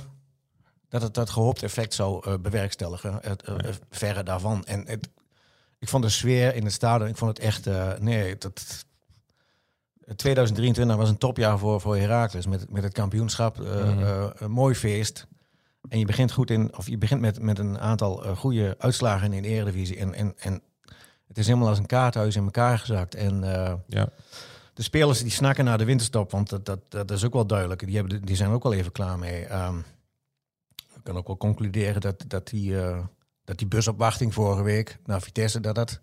Dat 0.89 1.01
het 1.01 1.13
dat 1.13 1.29
gehoopte 1.29 1.65
effect 1.65 1.93
zou 1.93 2.27
eh, 2.29 2.33
bewerkstelligen. 2.41 3.17
Het, 3.21 3.41
eh, 3.43 3.53
eh, 3.55 3.75
verre 3.89 4.23
daarvan. 4.23 4.65
En 4.65 4.83
het, 4.87 5.09
ik 5.83 5.89
vond 5.89 6.03
de 6.03 6.09
sfeer 6.09 6.55
in 6.55 6.63
het 6.63 6.73
stadion... 6.73 7.09
Ik 7.09 7.17
vond 7.17 7.37
het 7.37 7.45
echt... 7.45 7.67
eh, 7.67 7.91
nee, 7.99 8.37
dat... 8.37 8.85
2023 10.15 10.95
was 10.95 11.09
een 11.09 11.17
topjaar 11.17 11.57
voor, 11.59 11.81
voor 11.81 11.97
Heracles. 11.97 12.45
Met, 12.47 12.69
met 12.69 12.83
het 12.83 12.93
kampioenschap. 12.93 13.61
eh, 13.61 13.83
Mhm. 13.89 14.03
eh, 14.03 14.29
een 14.33 14.51
mooi 14.51 14.75
feest. 14.75 15.27
En 15.89 15.99
je 15.99 16.05
begint 16.05 16.31
goed 16.31 16.49
in... 16.49 16.77
Of 16.77 16.87
je 16.87 16.97
begint 16.97 17.21
met, 17.21 17.39
met 17.41 17.59
een 17.59 17.79
aantal 17.79 18.35
goede 18.35 18.75
uitslagen 18.79 19.33
in 19.33 19.41
de 19.41 19.47
Eredivisie. 19.47 19.97
En, 19.97 20.13
en, 20.13 20.33
en 20.37 20.61
het 21.27 21.37
is 21.37 21.47
helemaal 21.47 21.67
als 21.67 21.77
een 21.77 21.85
kaarthuis 21.85 22.35
in 22.35 22.43
elkaar 22.43 22.79
gezakt. 22.79 23.15
En... 23.15 23.39
Ja. 23.87 24.09
de 24.73 24.83
spelers 24.83 25.21
die 25.21 25.31
snakken 25.31 25.65
naar 25.65 25.77
de 25.77 25.85
winterstop, 25.85 26.31
want 26.31 26.49
dat, 26.49 26.65
dat, 26.65 26.79
dat 26.89 27.11
is 27.11 27.23
ook 27.25 27.33
wel 27.33 27.45
duidelijk. 27.47 27.85
Die, 27.85 27.95
hebben, 27.95 28.25
die 28.25 28.35
zijn 28.35 28.49
ook 28.51 28.63
wel 28.63 28.73
even 28.73 28.91
klaar 28.91 29.19
mee. 29.19 29.41
Ik 30.95 31.03
kan 31.03 31.17
ook 31.17 31.27
wel 31.27 31.37
concluderen 31.37 32.01
dat, 32.01 32.23
dat, 32.27 32.47
die, 32.47 32.75
dat 33.45 33.57
die 33.57 33.67
busopwachting 33.67 34.33
vorige 34.33 34.63
week 34.63 34.97
naar 35.05 35.21
Vitesse, 35.21 35.59
dat 35.59 35.75
dat... 35.75 35.99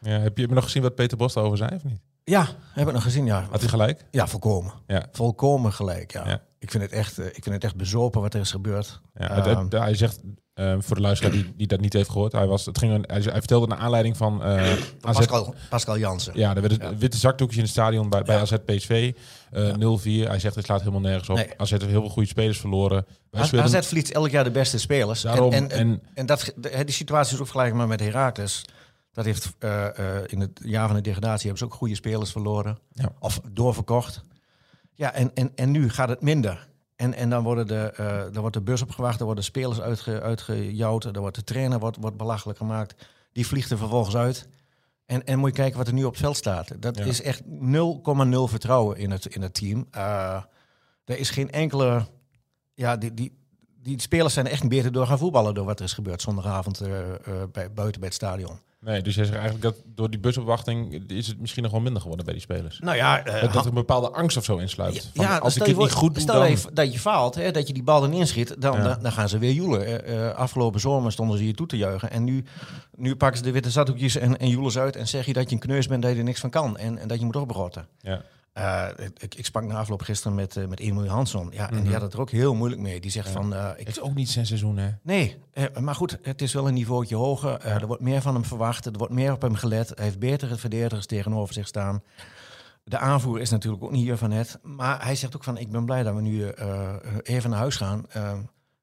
Ja, 0.00 0.18
heb 0.18 0.38
je 0.38 0.46
nog 0.46 0.64
gezien 0.64 0.82
wat 0.82 0.94
Peter 0.94 1.16
Bos 1.16 1.32
daarover 1.32 1.58
zei 1.58 1.74
of 1.74 1.84
niet? 1.84 2.00
Ja, 2.24 2.46
heb 2.72 2.86
ik 2.86 2.92
nog 2.92 3.02
gezien, 3.02 3.24
ja. 3.24 3.46
Had 3.50 3.60
hij 3.60 3.68
gelijk? 3.68 4.04
Ja, 4.10 4.26
volkomen. 4.26 4.72
Ja. 4.86 5.06
Volkomen 5.12 5.72
gelijk, 5.72 6.12
ja. 6.12 6.28
Ja. 6.28 6.42
Ik, 6.62 6.70
vind 6.70 6.82
het 6.82 6.92
echt, 6.92 7.18
eh, 7.18 7.26
ik 7.26 7.42
vind 7.42 7.54
het 7.54 7.64
echt 7.64 7.76
bezopen 7.76 8.20
wat 8.20 8.34
er 8.34 8.40
is 8.40 8.50
gebeurd. 8.50 9.00
Ja, 9.14 9.34
het- 9.34 9.46
Ehm, 9.46 9.62
het- 9.64 9.72
hij 9.72 9.94
zegt, 9.94 10.20
eh, 10.54 10.74
voor 10.78 10.96
de 10.96 11.02
luisteraar 11.02 11.32
die, 11.32 11.52
die 11.56 11.66
dat 11.66 11.80
niet 11.80 11.92
heeft 11.92 12.10
gehoord, 12.10 12.32
hij, 12.32 12.46
was, 12.46 12.66
het 12.66 12.78
ging, 12.78 12.92
een- 12.92 13.04
hij, 13.06 13.20
hij 13.20 13.32
vertelde 13.38 13.66
naar 13.66 13.78
aanleiding 13.78 14.16
van 14.16 14.42
eh 14.42 14.72
AZ. 15.00 15.16
Pascal, 15.16 15.54
Pascal 15.70 15.98
Jansen. 15.98 16.32
Ja, 16.38 16.54
er 16.54 16.60
werden 16.60 16.78
Ja. 16.90 16.96
witte 16.96 17.16
zakdoekjes 17.16 17.56
in 17.58 17.62
het 17.62 17.72
stadion 17.72 18.08
bij, 18.08 18.22
bij 18.22 18.34
Ja. 18.36 18.40
AZ 18.40 18.52
PSV. 18.64 19.12
eh 19.50 19.66
Ja. 19.68 19.76
0-4. 19.76 20.28
Hij 20.28 20.38
zegt, 20.38 20.54
het 20.54 20.64
slaat 20.64 20.78
helemaal 20.78 21.00
nergens 21.00 21.28
op. 21.28 21.36
Nee. 21.36 21.48
AZ 21.56 21.70
heeft 21.70 21.82
heel 21.82 22.00
veel 22.00 22.08
goede 22.10 22.28
spelers 22.28 22.58
verloren. 22.60 23.06
Wij 23.30 23.40
AZ 23.40 23.46
speelden- 23.48 23.84
verliest 23.84 24.10
elk 24.10 24.30
jaar 24.30 24.44
de 24.44 24.50
beste 24.50 24.78
spelers. 24.78 25.20
Daarom, 25.20 25.52
en, 25.52 25.70
en, 25.70 25.78
en, 25.78 25.78
en- 25.88 26.02
en 26.14 26.26
dat, 26.26 26.52
de, 26.56 26.82
die 26.84 26.94
situatie 26.94 27.34
is 27.34 27.38
ook 27.40 27.46
vergelijkbaar 27.48 27.88
met 27.88 28.00
Heracles. 28.00 28.64
Dat 29.12 29.24
heeft 29.24 29.52
eh, 29.58 29.86
eh, 30.16 30.22
in 30.26 30.40
het 30.40 30.60
jaar 30.64 30.86
van 30.86 30.96
de 30.96 31.02
degradatie 31.02 31.40
hebben 31.48 31.58
ze 31.58 31.64
ook 31.64 31.74
goede 31.78 31.94
spelers 31.94 32.30
verloren. 32.30 32.78
Ja. 32.92 33.12
Of 33.18 33.40
doorverkocht. 33.52 34.22
Ja, 35.00 35.12
en, 35.12 35.30
en, 35.34 35.52
en 35.54 35.70
nu 35.70 35.88
gaat 35.88 36.08
het 36.08 36.20
minder. 36.20 36.68
En, 36.96 37.14
en 37.14 37.30
dan, 37.30 37.42
worden 37.42 37.66
de, 37.66 37.92
eh, 37.96 38.22
dan 38.32 38.40
wordt 38.40 38.56
de 38.56 38.62
bus 38.62 38.82
opgewacht, 38.82 39.18
er 39.20 39.24
worden 39.26 39.44
spelers 39.44 39.80
uitge, 39.80 40.20
uitgejouwd, 40.20 41.04
er 41.04 41.20
wordt 41.20 41.36
de 41.36 41.44
trainer 41.44 41.78
wordt, 41.78 41.96
wordt 42.00 42.16
belachelijk 42.16 42.58
gemaakt. 42.58 43.08
Die 43.32 43.46
vliegt 43.46 43.70
er 43.70 43.78
vervolgens 43.78 44.16
uit. 44.16 44.48
En, 45.06 45.24
en 45.26 45.38
moet 45.38 45.48
je 45.48 45.54
kijken 45.56 45.78
wat 45.78 45.86
er 45.86 45.92
nu 45.92 46.04
op 46.04 46.10
het 46.10 46.20
veld 46.20 46.36
staat. 46.36 46.82
Dat 46.82 46.98
Ja. 46.98 47.04
is 47.04 47.22
echt 47.22 47.42
0,0 47.44 47.48
vertrouwen 48.44 48.96
in 48.96 49.10
het, 49.10 49.26
in 49.26 49.42
het 49.42 49.54
team. 49.54 49.86
Eh, 49.90 50.42
er 51.04 51.18
is 51.18 51.30
geen 51.30 51.50
enkele... 51.50 52.06
Ja, 52.74 52.96
die, 52.96 53.14
die, 53.14 53.38
die 53.82 54.00
spelers 54.00 54.34
zijn 54.34 54.46
echt 54.46 54.62
niet 54.62 54.70
beter 54.70 54.92
door 54.92 55.06
gaan 55.06 55.18
voetballen... 55.18 55.54
door 55.54 55.64
wat 55.64 55.78
er 55.78 55.84
is 55.84 55.92
gebeurd 55.92 56.22
zondagavond 56.22 56.80
eh, 56.80 57.00
eh, 57.00 57.16
bij, 57.52 57.72
buiten 57.72 58.00
bij 58.00 58.08
het 58.08 58.14
stadion. 58.14 58.58
Nee, 58.80 59.02
dus 59.02 59.14
jij 59.14 59.24
zegt 59.24 59.38
eigenlijk 59.38 59.64
dat 59.64 59.82
door 59.94 60.10
die 60.10 60.20
busopwachting 60.20 61.10
is 61.10 61.26
het 61.26 61.40
misschien 61.40 61.62
nog 61.62 61.72
wel 61.72 61.80
minder 61.80 62.00
geworden 62.00 62.24
bij 62.24 62.34
die 62.34 62.42
spelers. 62.42 62.78
Nou 62.78 62.96
ja, 62.96 63.24
eh, 63.24 63.52
dat, 63.52 63.64
er 63.64 63.68
een 63.68 63.74
bepaalde 63.74 64.10
angst 64.10 64.36
of 64.36 64.44
zo 64.44 64.56
insluit. 64.56 65.10
Van, 65.14 65.24
Ja, 65.24 65.38
als 65.38 65.56
ik 65.56 65.66
het 65.66 65.76
niet 65.76 65.92
goed 65.92 66.14
doe, 66.14 66.22
stel 66.22 66.34
dan... 66.34 66.44
even 66.44 66.74
dat 66.74 66.92
je 66.92 66.98
faalt, 66.98 67.34
hè, 67.34 67.50
dat 67.50 67.66
je 67.66 67.72
die 67.72 67.82
bal 67.82 68.06
erin 68.06 68.26
schiet, 68.26 68.60
dan, 68.60 68.76
Ja. 68.76 68.82
dan, 68.82 69.02
dan 69.02 69.12
gaan 69.12 69.28
ze 69.28 69.38
weer 69.38 69.52
joelen. 69.52 70.36
Afgelopen 70.36 70.80
zomer 70.80 71.12
stonden 71.12 71.38
ze 71.38 71.44
hier 71.44 71.54
toe 71.54 71.66
te 71.66 71.76
juichen. 71.76 72.10
En 72.10 72.24
nu, 72.24 72.44
nu 72.96 73.16
pakken 73.16 73.38
ze 73.38 73.44
de 73.44 73.50
witte 73.50 73.70
zatdoekjes 73.70 74.16
en, 74.16 74.38
en 74.38 74.48
joelen 74.48 74.72
ze 74.72 74.80
uit 74.80 74.96
en 74.96 75.08
zeg 75.08 75.26
je 75.26 75.32
dat 75.32 75.48
je 75.48 75.54
een 75.54 75.60
kneus 75.60 75.86
bent, 75.86 76.02
dat 76.02 76.10
je 76.12 76.18
er 76.18 76.24
niks 76.24 76.40
van 76.40 76.50
kan. 76.50 76.76
En, 76.76 76.98
en 76.98 77.08
dat 77.08 77.18
je 77.18 77.24
moet 77.24 77.36
oprotten. 77.36 77.86
Ja. 78.00 78.22
Eh, 78.52 78.86
ik, 79.18 79.34
ik 79.34 79.44
sprak 79.44 79.64
na 79.64 79.78
afloop 79.78 80.02
gisteren 80.02 80.34
met, 80.36 80.56
eh, 80.56 80.66
met 80.66 80.80
Emil 80.80 81.06
Hansson. 81.06 81.50
Ja, 81.52 81.68
En 81.68 81.74
Mhm. 81.74 81.82
die 81.84 81.92
had 81.92 82.02
het 82.02 82.12
er 82.12 82.20
ook 82.20 82.30
heel 82.30 82.54
moeilijk 82.54 82.80
mee. 82.82 83.00
Die 83.00 83.10
zegt 83.10 83.28
van, 83.28 83.54
eh, 83.54 83.68
ik, 83.76 83.78
Het 83.86 83.96
is 83.96 84.00
ook 84.00 84.14
niet 84.14 84.30
zijn 84.30 84.46
seizoen, 84.46 84.76
hè? 84.76 84.90
Nee, 85.02 85.38
maar 85.80 85.94
goed, 85.94 86.18
het 86.22 86.42
is 86.42 86.52
wel 86.52 86.68
een 86.68 86.74
niveautje 86.74 87.16
hoger. 87.16 87.60
Er 87.60 87.86
wordt 87.86 88.02
meer 88.02 88.20
van 88.22 88.34
hem 88.34 88.44
verwacht, 88.44 88.86
er 88.86 88.92
wordt 88.92 89.12
meer 89.12 89.32
op 89.32 89.42
hem 89.42 89.54
gelet. 89.54 89.92
Hij 89.94 90.04
heeft 90.04 90.18
betere 90.18 90.56
verdedigers 90.56 91.06
tegenover 91.06 91.54
zich 91.54 91.66
staan. 91.66 92.02
De 92.84 92.98
aanvoer 92.98 93.40
is 93.40 93.50
natuurlijk 93.50 93.82
ook 93.82 93.90
niet 93.90 94.02
hier 94.02 94.16
van 94.16 94.30
het. 94.30 94.58
Maar 94.62 95.04
hij 95.04 95.14
zegt 95.14 95.36
ook 95.36 95.44
van, 95.44 95.58
ik 95.58 95.70
ben 95.70 95.84
blij 95.84 96.02
dat 96.02 96.14
we 96.14 96.20
nu 96.20 96.50
even 97.22 97.50
naar 97.50 97.58
huis 97.58 97.76
gaan. 97.76 98.04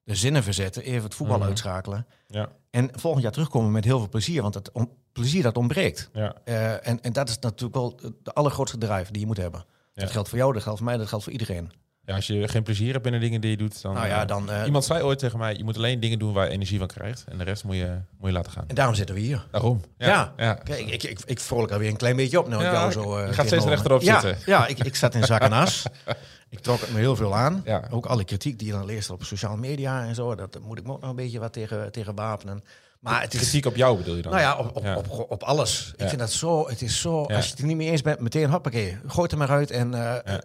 de 0.04 0.16
zinnen 0.16 0.44
verzetten, 0.44 0.84
even 0.84 1.04
het 1.04 1.16
voetbal 1.16 1.38
Mhm. 1.38 1.48
uitschakelen. 1.48 2.06
Ja. 2.28 2.50
En 2.78 2.90
volgend 2.94 3.24
jaar 3.24 3.32
terugkomen 3.32 3.72
met 3.72 3.84
heel 3.84 3.98
veel 4.00 4.10
plezier, 4.10 4.42
want 4.42 4.54
het 4.54 4.72
on- 4.72 4.90
plezier 5.14 5.44
dat 5.44 5.58
ontbreekt. 5.58 6.10
Ja. 6.14 6.34
Eh, 6.44 6.88
en, 6.88 7.02
en 7.02 7.14
dat 7.14 7.30
is 7.30 7.40
natuurlijk 7.40 7.74
wel 7.76 8.00
de 8.24 8.34
allergrootste 8.34 8.78
drive 8.78 9.12
die 9.12 9.22
je 9.22 9.28
moet 9.28 9.38
hebben. 9.38 9.66
Ja. 9.94 10.02
Dat 10.04 10.12
geldt 10.12 10.30
voor 10.30 10.38
jou, 10.38 10.54
dat 10.54 10.62
geldt 10.64 10.78
voor 10.78 10.88
mij, 10.88 10.98
dat 10.98 11.08
geldt 11.08 11.24
voor 11.24 11.34
iedereen. 11.34 11.72
ja, 12.06 12.16
als 12.16 12.28
je 12.28 12.48
geen 12.48 12.64
plezier 12.64 12.94
hebt 12.94 13.06
in 13.06 13.12
de 13.12 13.18
dingen 13.20 13.42
die 13.42 13.50
je 13.50 13.58
doet, 13.58 13.82
dan... 13.82 13.94
nou 13.94 14.08
ja, 14.08 14.22
eh, 14.22 14.28
dan... 14.28 14.52
eh, 14.52 14.66
Iemand 14.66 14.86
zei 14.86 15.04
ooit 15.04 15.20
tegen 15.20 15.40
mij, 15.40 15.56
je 15.56 15.64
moet 15.64 15.78
alleen 15.78 16.00
dingen 16.00 16.20
doen 16.20 16.34
waar 16.34 16.46
je 16.46 16.52
energie 16.52 16.78
van 16.78 16.88
krijgt. 16.88 17.24
En 17.30 17.38
de 17.38 17.44
rest 17.44 17.64
moet 17.64 17.76
je, 17.76 17.98
moet 18.20 18.30
je 18.30 18.36
laten 18.36 18.52
gaan. 18.52 18.64
En 18.68 18.76
daarom 18.76 18.96
zitten 18.96 19.16
we 19.16 19.22
hier. 19.22 19.46
Daarom. 19.52 19.82
Ja. 19.98 20.34
ja. 20.38 20.54
Kijk, 20.54 20.80
ik, 20.80 21.04
ik, 21.04 21.20
ik 21.26 21.40
vrolijk 21.40 21.72
alweer 21.72 21.90
een 21.90 21.98
klein 21.98 22.16
beetje 22.16 22.40
op. 22.40 22.48
Nou, 22.48 22.64
Ja, 22.64 22.72
jou 22.72 22.92
zo, 22.92 23.20
je 23.26 23.34
gaat 23.34 23.48
steeds 23.48 23.66
rechterop 23.66 24.04
zitten. 24.04 24.38
Ja, 24.46 24.68
ik, 24.68 24.80
ik 24.80 24.96
zat 24.96 25.16
in 25.16 25.24
zak 25.24 25.42
en 25.42 25.52
as. 25.54 25.84
ik 26.50 26.60
trok 26.60 26.80
het 26.80 26.92
me 26.92 27.00
heel 27.00 27.16
veel 27.16 27.36
aan. 27.36 27.62
Ja. 27.66 27.88
Ook 27.92 28.06
alle 28.06 28.24
kritiek 28.24 28.60
die 28.60 28.68
je 28.68 28.74
dan 28.74 28.86
leest 28.86 29.10
op 29.10 29.24
sociale 29.24 29.58
media 29.58 30.06
en 30.06 30.16
zo. 30.16 30.36
Dat 30.36 30.60
moet 30.60 30.78
ik 30.78 30.86
me 30.86 30.92
ook 30.92 31.02
nog 31.02 31.10
een 31.10 31.16
beetje 31.16 31.40
wat 31.40 31.54
tegen, 31.54 31.92
tegen 31.92 32.16
wapenen. 32.16 32.64
Maar 33.00 33.22
het 33.22 33.34
is... 33.34 33.40
Kritiek 33.40 33.66
op 33.66 33.76
jou 33.76 33.98
bedoel 33.98 34.16
je 34.16 34.22
dan? 34.22 34.32
Nou 34.32 34.44
ja, 34.44 34.58
op, 34.58 34.76
op, 34.76 34.84
Ja. 34.84 34.96
Op, 34.96 35.26
op, 35.32 35.44
alles. 35.44 35.94
Ik 35.96 36.08
vind 36.08 36.20
dat 36.20 36.32
zo, 36.32 36.68
het 36.68 36.82
is 36.82 37.02
zo, 37.02 37.24
als 37.24 37.46
je 37.46 37.52
het 37.52 37.60
er 37.60 37.66
niet 37.66 37.78
mee 37.78 37.90
eens 37.90 38.02
bent, 38.02 38.20
meteen 38.20 38.50
hoppakee, 38.50 38.98
gooi 39.08 39.22
het 39.22 39.32
er 39.32 39.38
maar 39.38 39.50
uit. 39.50 39.72
En 39.72 39.94
eh, 39.94 40.38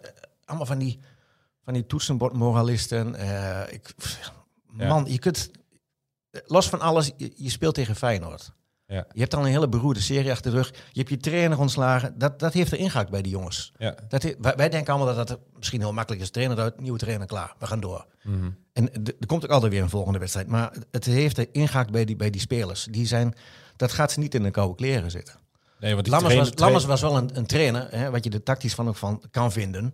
allemaal 0.45 0.65
van 0.65 0.77
die, 0.77 0.99
van 1.63 1.73
die 1.73 1.85
toetsenbordmoralisten. 1.85 3.15
eh 3.15 3.73
ik. 3.73 3.93
Man, 4.67 5.05
je 5.09 5.19
kunt, 5.19 5.51
los 6.45 6.69
van 6.69 6.79
alles, 6.81 7.11
je, 7.17 7.31
je 7.35 7.49
speelt 7.49 7.75
tegen 7.75 7.95
Feyenoord. 7.95 8.51
Ja. 8.87 9.05
Je 9.13 9.19
hebt 9.19 9.33
al 9.33 9.39
een 9.39 9.51
hele 9.51 9.69
beroerde 9.69 10.01
serie 10.01 10.31
achter 10.31 10.51
de 10.51 10.57
rug. 10.57 10.69
Je 10.69 10.99
hebt 10.99 11.09
je 11.09 11.17
trainer 11.17 11.59
ontslagen. 11.59 12.17
Dat, 12.17 12.39
dat 12.39 12.53
heeft 12.53 12.71
er 12.71 12.77
ingehakt 12.77 13.09
bij 13.09 13.21
die 13.21 13.31
jongens. 13.31 13.71
Ja. 13.77 13.95
Dat 14.07 14.23
he- 14.23 14.33
wij, 14.39 14.55
wij 14.55 14.69
denken 14.69 14.93
allemaal 14.93 15.15
dat 15.15 15.27
dat 15.27 15.39
misschien 15.55 15.79
heel 15.79 15.93
makkelijk 15.93 16.21
is. 16.23 16.29
Trainer 16.29 16.59
uit, 16.59 16.79
nieuwe 16.79 16.97
trainer 16.97 17.27
klaar. 17.27 17.55
We 17.59 17.67
gaan 17.67 17.79
door. 17.79 18.05
Mhm. 18.23 18.49
En 18.73 18.93
er 19.03 19.25
komt 19.25 19.43
ook 19.43 19.51
altijd 19.51 19.71
weer 19.71 19.81
een 19.81 19.89
volgende 19.89 20.19
wedstrijd. 20.19 20.47
Maar 20.47 20.75
het 20.91 21.05
heeft 21.05 21.37
er 21.37 21.47
ingehakt 21.51 21.91
bij 21.91 22.05
die, 22.05 22.15
bij 22.15 22.29
die 22.29 22.41
spelers. 22.41 22.87
Die 22.91 23.07
zijn, 23.07 23.33
dat 23.75 23.91
gaat 23.91 24.11
ze 24.11 24.19
niet 24.19 24.35
in 24.35 24.43
de 24.43 24.51
koude 24.51 24.75
kleren 24.75 25.11
zitten. 25.11 25.35
Nee, 25.79 25.95
want 25.95 26.07
Lammers, 26.07 26.35
was, 26.35 26.51
Lammers 26.55 26.85
was 26.85 27.01
wel 27.01 27.17
een, 27.17 27.37
een 27.37 27.45
trainer, 27.45 27.87
hè, 27.91 28.09
wat 28.11 28.23
je 28.23 28.29
er 28.29 28.43
tactisch 28.43 28.73
van 28.73 28.87
ook 28.87 28.95
van 28.95 29.23
kan 29.31 29.51
vinden. 29.51 29.93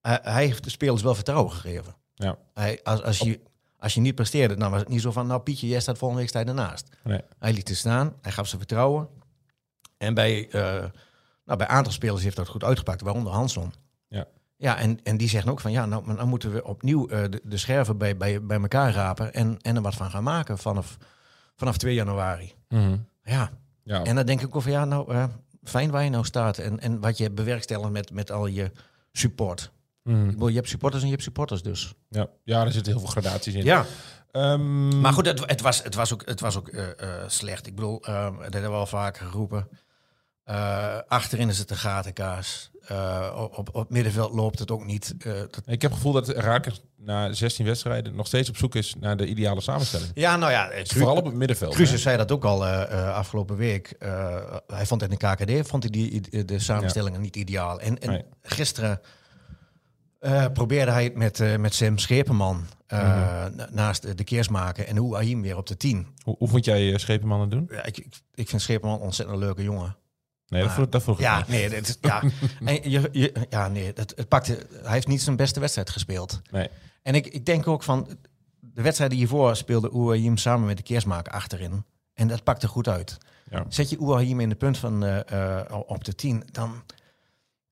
Hij 0.00 0.44
heeft 0.46 0.64
de 0.64 0.70
spelers 0.70 1.02
wel 1.02 1.14
vertrouwen 1.14 1.52
gegeven. 1.52 1.96
Ja. 2.14 2.38
Hij, 2.54 2.80
als, 2.82 3.02
als, 3.02 3.18
je, 3.18 3.40
Als 3.84 3.94
je 3.94 4.00
niet 4.00 4.14
presteerde, 4.14 4.56
dan 4.56 4.70
was 4.70 4.80
het 4.80 4.88
niet 4.88 5.00
zo 5.00 5.12
van, 5.12 5.26
nou 5.26 5.40
Pietje, 5.40 5.66
jij 5.66 5.80
staat 5.80 5.98
volgende 5.98 6.22
week 6.22 6.32
je 6.32 6.44
ernaast. 6.44 6.88
Nee. 7.02 7.20
Hij 7.38 7.52
liet 7.52 7.68
het 7.68 7.76
staan, 7.76 8.14
hij 8.20 8.32
gaf 8.32 8.46
ze 8.46 8.56
vertrouwen. 8.56 9.08
En 9.98 10.14
bij, 10.14 10.48
eh 10.50 10.60
nou, 11.44 11.58
bij 11.58 11.68
een 11.68 11.74
aantal 11.74 11.92
spelers 11.92 12.22
heeft 12.22 12.36
dat 12.36 12.48
goed 12.48 12.64
uitgepakt, 12.64 13.00
waaronder 13.00 13.32
Hanson. 13.32 13.72
Ja. 14.08 14.26
Ja, 14.56 14.78
en, 14.78 15.02
en 15.02 15.16
die 15.16 15.28
zeggen 15.28 15.50
ook 15.50 15.60
van, 15.60 15.72
ja, 15.72 15.86
nou, 15.86 16.16
dan 16.16 16.28
moeten 16.28 16.52
we 16.52 16.64
opnieuw 16.64 17.08
eh, 17.08 17.22
de, 17.30 17.40
de 17.44 17.56
scherven 17.56 17.98
bij, 17.98 18.16
bij, 18.16 18.42
bij 18.42 18.60
elkaar 18.60 18.92
rapen 18.92 19.32
en, 19.32 19.58
en 19.60 19.76
er 19.76 19.82
wat 19.82 19.94
van 19.94 20.10
gaan 20.10 20.22
maken 20.22 20.58
vanaf, 20.58 20.96
vanaf 21.56 21.76
2 21.76 21.94
januari. 21.94 22.54
Mhm. 22.68 22.96
Ja, 23.22 23.50
Ja, 23.82 24.02
en 24.02 24.14
dan 24.14 24.26
denk 24.26 24.40
ik 24.40 24.56
over, 24.56 24.70
ja, 24.70 24.84
nou, 24.84 25.12
eh, 25.12 25.24
fijn 25.62 25.90
waar 25.90 26.04
je 26.04 26.10
nou 26.10 26.24
staat 26.24 26.58
en, 26.58 26.80
en 26.80 27.00
wat 27.00 27.18
je 27.18 27.30
bewerkstelligt 27.30 27.90
met, 27.90 28.12
met 28.12 28.30
al 28.30 28.46
je 28.46 28.70
support. 29.12 29.72
Bedoel, 30.04 30.48
je 30.48 30.54
hebt 30.56 30.68
supporters 30.68 31.00
en 31.02 31.06
je 31.08 31.12
hebt 31.14 31.24
supporters 31.24 31.62
dus. 31.62 31.94
ja. 32.08 32.26
ja, 32.44 32.64
er 32.64 32.72
zitten 32.72 32.92
heel 32.92 33.00
veel 33.00 33.10
gradaties 33.10 33.54
in. 33.54 33.64
Ja, 33.64 33.84
Ehm, 34.30 35.00
maar 35.00 35.12
goed, 35.12 35.26
het, 35.26 35.40
het, 35.46 35.60
was, 35.60 35.82
het 35.82 35.94
was 35.94 36.12
ook, 36.12 36.22
het 36.26 36.40
was 36.40 36.56
ook 36.56 36.68
eh, 36.68 36.88
eh, 36.90 37.28
slecht. 37.28 37.66
Ik 37.66 37.74
bedoel, 37.74 38.02
eh, 38.04 38.24
dat 38.40 38.52
hebben 38.52 38.70
we 38.70 38.76
al 38.76 38.86
vaker 38.86 39.26
geroepen. 39.26 39.68
Eh, 40.44 40.98
achterin 41.08 41.48
is 41.48 41.58
het 41.58 41.70
een 41.70 41.76
gatenkaas. 41.76 42.70
Op, 43.36 43.58
op, 43.58 43.68
op 43.68 43.74
het 43.74 43.90
middenveld 43.90 44.32
loopt 44.34 44.58
het 44.58 44.70
ook 44.70 44.84
niet. 44.84 45.14
Dat- 45.24 45.62
Ik 45.66 45.82
heb 45.82 45.90
het 45.90 45.92
gevoel 45.92 46.12
dat 46.12 46.28
Rakers 46.28 46.80
na 46.96 47.32
16 47.32 47.64
wedstrijden 47.66 48.14
nog 48.14 48.26
steeds 48.26 48.48
op 48.48 48.56
zoek 48.56 48.74
is 48.74 48.94
naar 49.00 49.16
de 49.16 49.26
ideale 49.26 49.60
samenstelling. 49.60 50.10
ja, 50.14 50.36
nou 50.36 50.52
ja, 50.52 50.68
Dus 50.68 50.88
vooral 50.90 51.16
op 51.16 51.24
het 51.24 51.34
middenveld. 51.34 51.74
Cruises 51.74 52.02
zei 52.02 52.16
dat 52.16 52.32
ook 52.32 52.44
al 52.44 52.64
afgelopen 52.66 53.56
week. 53.56 53.94
Hij 54.66 54.86
vond 54.86 55.02
in 55.02 55.10
de 55.10 55.16
KKD 55.16 55.68
vond 55.68 55.82
hij 55.82 55.92
die, 55.92 56.44
de 56.44 56.58
samenstellingen 56.58 57.20
niet 57.20 57.36
ideaal. 57.36 57.80
En, 57.80 57.98
en 57.98 58.10
Nee. 58.10 58.24
gisteren 58.42 59.00
eh, 60.24 60.44
probeerde 60.52 60.90
hij 60.90 61.04
het 61.04 61.14
met, 61.14 61.40
eh, 61.40 61.56
met 61.56 61.74
Sam 61.74 61.98
Schepenman 61.98 62.66
eh, 62.86 62.98
Mhm. 62.98 63.56
na- 63.56 63.68
naast 63.70 64.16
de 64.18 64.24
keersmaker 64.24 64.86
en 64.86 64.98
Ouahim 64.98 65.42
weer 65.42 65.56
op 65.56 65.66
de 65.66 65.76
10. 65.76 66.06
Hoe, 66.22 66.34
hoe 66.38 66.48
vond 66.48 66.64
jij 66.64 66.82
uh, 66.82 66.96
Schepenman 66.96 67.40
het 67.40 67.50
doen? 67.50 67.68
Ja, 67.70 67.84
ik, 67.84 67.98
ik, 67.98 68.14
ik 68.34 68.48
vind 68.48 68.62
Schepenman 68.62 68.96
een 68.96 69.02
ontzettend 69.04 69.38
leuke 69.38 69.62
jongen. 69.62 69.96
Nee, 70.48 70.62
dat 70.62 70.72
vroeg, 70.72 70.88
dat 70.88 71.02
vroeg 71.02 71.16
ik 71.16 71.22
Ja, 71.22 71.38
niet. 71.38 71.48
nee, 71.48 71.68
dat 71.70 71.98
ja. 72.00 72.22
en 72.64 72.90
je, 72.90 73.08
je, 73.12 73.46
ja, 73.50 73.68
nee 73.68 73.86
het, 73.94 74.12
het 74.16 74.28
pakte, 74.28 74.66
hij 74.82 74.92
heeft 74.92 75.06
niet 75.06 75.22
zijn 75.22 75.36
beste 75.36 75.60
wedstrijd 75.60 75.90
gespeeld. 75.90 76.40
Nee. 76.50 76.68
En 77.02 77.14
ik, 77.14 77.26
ik 77.26 77.46
denk 77.46 77.66
ook 77.68 77.82
van, 77.82 78.08
de 78.60 78.82
wedstrijd 78.82 79.10
die 79.10 79.18
hiervoor 79.18 79.56
speelde 79.56 79.90
Ouahim 79.90 80.36
samen 80.36 80.66
met 80.66 80.76
de 80.76 80.82
keersmaker 80.82 81.32
achterin. 81.32 81.84
En 82.14 82.28
dat 82.28 82.44
pakte 82.44 82.68
goed 82.68 82.88
uit. 82.88 83.18
Ja. 83.50 83.64
Zet 83.68 83.90
je 83.90 83.98
Ouahim 83.98 84.40
in 84.40 84.48
de 84.48 84.54
punt 84.54 84.78
van 84.78 85.04
op 85.86 86.04
de 86.04 86.14
10, 86.14 86.42
dan... 86.52 86.82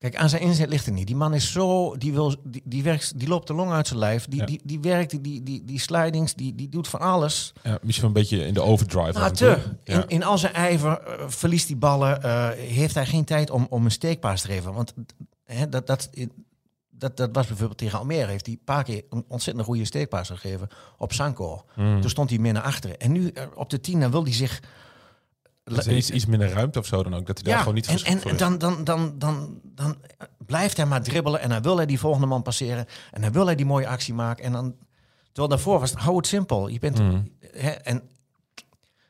Kijk, 0.03 0.15
aan 0.15 0.29
zijn 0.29 0.41
inzet 0.41 0.69
ligt 0.69 0.85
het 0.85 0.93
niet. 0.93 1.07
Die 1.07 1.15
man 1.15 1.33
is 1.33 1.51
zo, 1.51 1.97
die, 1.97 2.13
wil, 2.13 2.35
die, 2.43 2.61
die, 2.65 2.83
werkt, 2.83 3.19
die 3.19 3.27
loopt 3.27 3.47
de 3.47 3.53
long 3.53 3.71
uit 3.71 3.87
zijn 3.87 3.99
lijf. 3.99 4.25
Die, 4.27 4.39
Ja. 4.39 4.45
die, 4.45 4.61
die 4.63 4.79
werkt, 4.79 5.09
die, 5.09 5.21
die, 5.21 5.43
die, 5.43 5.63
die 5.65 5.79
slidings, 5.79 6.33
die, 6.33 6.55
die 6.55 6.69
doet 6.69 6.87
van 6.87 6.99
alles. 6.99 7.53
Ja, 7.63 7.79
misschien 7.81 8.07
een 8.07 8.13
beetje 8.13 8.45
in 8.45 8.53
de 8.53 8.61
overdrive. 8.61 9.19
Nou, 9.19 9.33
te. 9.33 9.57
Ja. 9.83 9.95
In, 10.01 10.07
in 10.07 10.23
al 10.23 10.37
zijn 10.37 10.53
ijver 10.53 10.99
eh, 11.01 11.27
verliest 11.27 11.67
die 11.67 11.75
ballen. 11.75 12.23
eh, 12.23 12.49
heeft 12.49 12.95
hij 12.95 13.05
geen 13.05 13.23
tijd 13.23 13.49
om, 13.49 13.67
om 13.69 13.85
een 13.85 13.91
steekpaas 13.91 14.41
te 14.41 14.47
geven. 14.47 14.73
Want 14.73 14.93
hè, 15.45 15.69
dat, 15.69 15.87
dat, 15.87 16.09
dat, 16.89 17.17
dat 17.17 17.29
was 17.33 17.47
bijvoorbeeld 17.47 17.77
tegen 17.77 17.99
Almere. 17.99 18.31
Heeft 18.31 18.45
hij 18.45 18.55
een 18.55 18.63
paar 18.65 18.83
keer 18.83 19.03
een 19.09 19.25
ontzettend 19.27 19.65
goede 19.65 19.85
steekpaas 19.85 20.29
gegeven 20.29 20.67
op 20.97 21.13
Sanko. 21.13 21.65
Mm. 21.75 22.01
Toen 22.01 22.09
stond 22.09 22.29
hij 22.29 22.39
meer 22.39 22.53
naar 22.53 22.63
achteren. 22.63 22.99
En 22.99 23.11
nu 23.11 23.27
eh, 23.29 23.43
op 23.55 23.69
de 23.69 23.79
tien, 23.79 23.99
dan 23.99 24.11
wil 24.11 24.23
hij 24.23 24.33
zich... 24.33 24.59
Iets, 25.89 26.09
iets 26.09 26.25
minder 26.25 26.49
ruimte 26.49 26.79
of 26.79 26.85
zo 26.85 27.03
dan 27.03 27.15
ook. 27.15 27.25
Dat 27.25 27.37
hij 27.37 27.45
daar 27.45 27.53
ja, 27.53 27.59
gewoon 27.59 27.73
niet 27.73 27.87
en, 27.87 28.03
en 28.03 28.31
is. 28.31 28.37
dan, 28.37 28.57
dan, 28.57 28.83
dan, 28.83 29.19
dan, 29.19 29.59
dan 29.63 29.97
blijft 30.45 30.77
hij 30.77 30.85
maar 30.85 31.03
dribbelen. 31.03 31.39
En 31.39 31.49
dan 31.49 31.61
wil 31.61 31.77
hij 31.77 31.85
die 31.85 31.99
volgende 31.99 32.27
man 32.27 32.41
passeren. 32.41 32.85
En 33.11 33.21
dan 33.21 33.31
wil 33.31 33.45
hij 33.45 33.55
die 33.55 33.65
mooie 33.65 33.87
actie 33.87 34.13
maken. 34.13 34.43
En 34.43 34.51
dan... 34.51 34.75
Terwijl 35.25 35.47
daarvoor 35.47 35.79
was 35.79 35.89
het, 35.89 35.99
hou 35.99 36.17
het 36.17 36.27
simpel. 36.27 36.67
Je 36.67 36.79
bent... 36.79 36.99
Mm. 36.99 37.31
Hè, 37.39 37.69
en, 37.69 38.09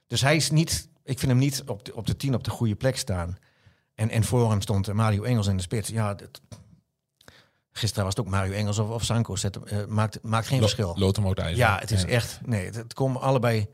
dus 0.07 0.21
hij 0.21 0.35
is 0.35 0.51
niet... 0.51 0.89
Ik 1.03 1.19
vind 1.19 1.31
hem 1.31 1.39
niet 1.39 1.63
op 1.65 1.85
de, 1.85 1.95
op 1.95 2.07
de 2.07 2.15
tien 2.15 2.33
op 2.33 2.43
de 2.43 2.49
goede 2.49 2.75
plek 2.75 2.97
staan. 2.97 3.37
En, 3.95 4.09
en 4.09 4.23
voor 4.23 4.49
hem 4.49 4.61
stond 4.61 4.93
Mario 4.93 5.23
Engels 5.23 5.47
in 5.47 5.55
de 5.55 5.61
spits. 5.61 5.89
Ja, 5.89 6.13
dat, 6.13 6.41
gisteren 7.71 8.05
was 8.05 8.15
het 8.15 8.25
ook 8.25 8.31
Mario 8.31 8.53
Engels 8.53 8.79
of, 8.79 8.89
of 8.89 9.03
Sanko. 9.03 9.35
Zet, 9.35 9.57
eh, 9.57 9.85
maakt, 9.85 10.19
maakt 10.21 10.47
geen 10.47 10.59
Lo- 10.59 10.63
verschil. 10.63 10.93
Lood 10.97 11.15
hem. 11.15 11.55
Ja, 11.55 11.79
het 11.79 11.91
is 11.91 12.05
echt... 12.05 12.39
Nee, 12.45 12.65
het, 12.65 12.75
het 12.75 12.93
komt 12.93 13.19
allebei 13.19 13.67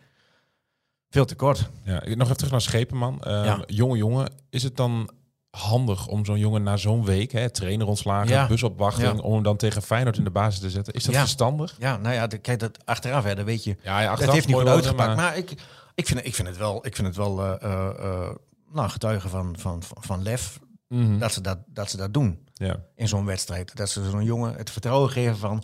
veel 1.09 1.25
te 1.25 1.35
kort. 1.35 1.69
Ja, 1.83 2.01
nog 2.05 2.23
even 2.25 2.35
terug 2.37 2.51
naar 2.51 2.61
Schepenman. 2.61 3.17
Ja. 3.23 3.63
Jonge 3.65 3.97
jongen, 3.97 4.31
is 4.49 4.63
het 4.63 4.77
dan 4.77 5.09
handig 5.49 6.07
om 6.07 6.25
zo'n 6.25 6.39
jongen 6.39 6.63
na 6.63 6.77
zo'n 6.77 7.05
week, 7.05 7.31
hè, 7.31 7.49
trainer 7.49 7.87
ontslagen, 7.87 8.29
Ja. 8.29 8.47
busopwachting, 8.47 9.13
Ja. 9.15 9.21
om 9.23 9.33
hem 9.33 9.43
dan 9.43 9.57
tegen 9.57 9.81
Feyenoord 9.81 10.17
in 10.17 10.23
de 10.23 10.29
basis 10.29 10.59
te 10.59 10.69
zetten? 10.69 10.93
Is 10.93 11.03
dat 11.03 11.15
verstandig? 11.15 11.75
Ja, 11.79 11.97
nou 11.97 12.13
ja, 12.15 12.27
kijk, 12.27 12.59
dat 12.59 12.85
achteraf, 12.85 13.23
hè, 13.23 13.35
dan 13.35 13.45
weet 13.45 13.63
je... 13.63 13.75
Ja, 13.83 14.01
ja 14.01 14.15
Het 14.17 14.31
heeft 14.31 14.47
niet 14.47 14.55
goed 14.55 14.67
uitgepakt. 14.67 15.15
Maar, 15.15 15.37
ik, 15.37 15.53
ik, 15.95 16.05
vind, 16.07 16.25
ik 16.25 16.35
vind 16.35 16.47
het 16.47 16.57
wel, 16.57 16.85
ik 16.85 16.95
vind 16.95 17.07
het 17.07 17.15
wel 17.15 17.41
eh, 17.43 17.53
eh, 17.71 17.89
eh, 17.99 18.35
nou, 18.71 18.89
getuigen 18.89 19.29
van, 19.29 19.55
van, 19.57 19.83
van, 19.83 19.97
van 20.03 20.21
lef 20.23 20.59
Mhm. 20.87 21.17
dat, 21.17 21.33
ze 21.33 21.41
dat, 21.41 21.57
dat 21.67 21.89
ze 21.89 21.97
dat 21.97 22.13
doen 22.13 22.39
Ja. 22.53 22.79
in 22.95 23.07
zo'n 23.07 23.25
wedstrijd. 23.25 23.75
Dat 23.75 23.89
ze 23.89 24.09
zo'n 24.09 24.23
jongen 24.23 24.55
het 24.55 24.69
vertrouwen 24.69 25.09
geven 25.09 25.37
van... 25.37 25.63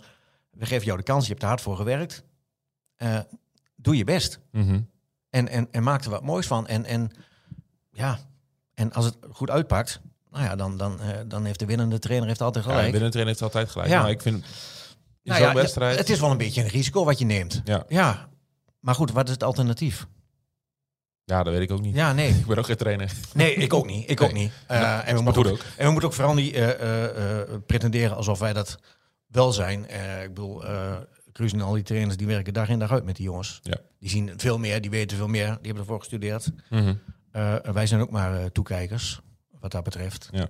we 0.50 0.66
geven 0.66 0.84
jou 0.86 0.98
de 0.98 1.04
kans, 1.04 1.24
je 1.24 1.30
hebt 1.30 1.42
er 1.42 1.48
hard 1.48 1.60
voor 1.60 1.76
gewerkt. 1.76 2.24
Doe 3.76 3.96
je 3.96 4.04
best. 4.04 4.40
Mhm. 4.52 4.80
En, 5.36 5.48
en, 5.48 5.68
en 5.70 5.82
maak 5.82 6.04
er 6.04 6.10
wat 6.10 6.22
moois 6.22 6.46
van. 6.46 6.66
En, 6.66 6.84
en 6.84 7.10
ja, 7.92 8.18
en 8.74 8.92
als 8.92 9.04
het 9.04 9.16
goed 9.30 9.50
uitpakt... 9.50 10.00
nou 10.30 10.44
ja, 10.44 10.56
dan, 10.56 10.76
dan, 10.76 11.00
eh, 11.00 11.08
dan 11.26 11.44
heeft 11.44 11.58
de 11.58 11.66
winnende 11.66 11.98
trainer 11.98 12.28
heeft 12.28 12.40
altijd 12.40 12.64
Ja, 12.64 12.70
gelijk. 12.70 12.90
binnen 12.92 13.10
trainer 13.10 13.32
heeft 13.32 13.44
altijd 13.44 13.70
gelijk. 13.70 13.90
Ja. 13.90 14.00
Maar 14.02 14.10
ik 14.10 14.22
vind 14.22 14.36
in 14.36 14.44
Nou 15.22 15.38
zo'n 15.38 15.48
ja, 15.48 15.54
wedstrijd... 15.54 15.98
Het 15.98 16.10
is 16.10 16.20
wel 16.20 16.30
een 16.30 16.36
beetje 16.36 16.62
een 16.62 16.68
risico 16.68 17.04
wat 17.04 17.18
je 17.18 17.24
neemt. 17.24 17.60
Ja. 17.64 17.84
ja. 17.88 18.28
Maar 18.80 18.94
goed, 18.94 19.12
wat 19.12 19.26
is 19.26 19.32
het 19.32 19.42
alternatief? 19.42 20.06
ja, 21.24 21.42
dat 21.42 21.52
weet 21.52 21.62
ik 21.62 21.70
ook 21.70 21.80
niet. 21.80 21.94
Ja, 21.94 22.12
nee. 22.12 22.28
Ik 22.38 22.46
ben 22.46 22.58
ook 22.58 22.66
geen 22.66 22.76
trainer. 22.76 23.12
Nee, 23.34 23.54
ik 23.54 23.74
ook 23.74 23.86
niet. 23.86 24.10
Ik 24.10 24.20
ook 24.20 24.32
niet. 24.32 24.52
Eh, 24.66 24.80
Nou, 24.80 25.04
en, 25.04 25.14
we 25.16 25.22
moeten 25.22 25.44
ook, 25.46 25.52
ook. 25.52 25.60
en 25.76 25.84
we 25.86 25.90
moeten 25.90 26.08
ook 26.08 26.14
vooral 26.14 26.34
niet 26.34 26.54
eh, 26.54 26.70
eh, 26.70 27.40
eh, 27.40 27.48
pretenderen 27.66 28.16
alsof 28.16 28.38
wij 28.38 28.52
dat 28.52 28.78
wel 29.26 29.52
zijn. 29.52 29.88
Eh, 29.88 30.22
ik 30.22 30.28
bedoel, 30.28 30.64
en 31.38 31.60
al 31.60 31.72
die 31.72 31.82
trainers 31.82 32.16
die 32.16 32.26
werken 32.26 32.54
dag 32.54 32.68
in 32.68 32.78
dag 32.78 32.90
uit 32.90 33.04
met 33.04 33.16
die 33.16 33.24
jongens. 33.24 33.60
Ja. 33.62 33.76
Die 33.98 34.10
zien 34.10 34.32
veel 34.36 34.58
meer, 34.58 34.80
die 34.80 34.90
weten 34.90 35.16
veel 35.16 35.28
meer, 35.28 35.46
die 35.46 35.66
hebben 35.66 35.82
ervoor 35.82 35.98
gestudeerd. 35.98 36.50
Mhm. 36.70 36.94
Eh, 37.30 37.54
wij 37.54 37.86
zijn 37.86 38.00
ook 38.00 38.10
maar 38.10 38.40
eh, 38.40 38.44
toekijkers, 38.44 39.20
wat 39.60 39.70
dat 39.70 39.84
betreft. 39.84 40.28
Ja. 40.32 40.48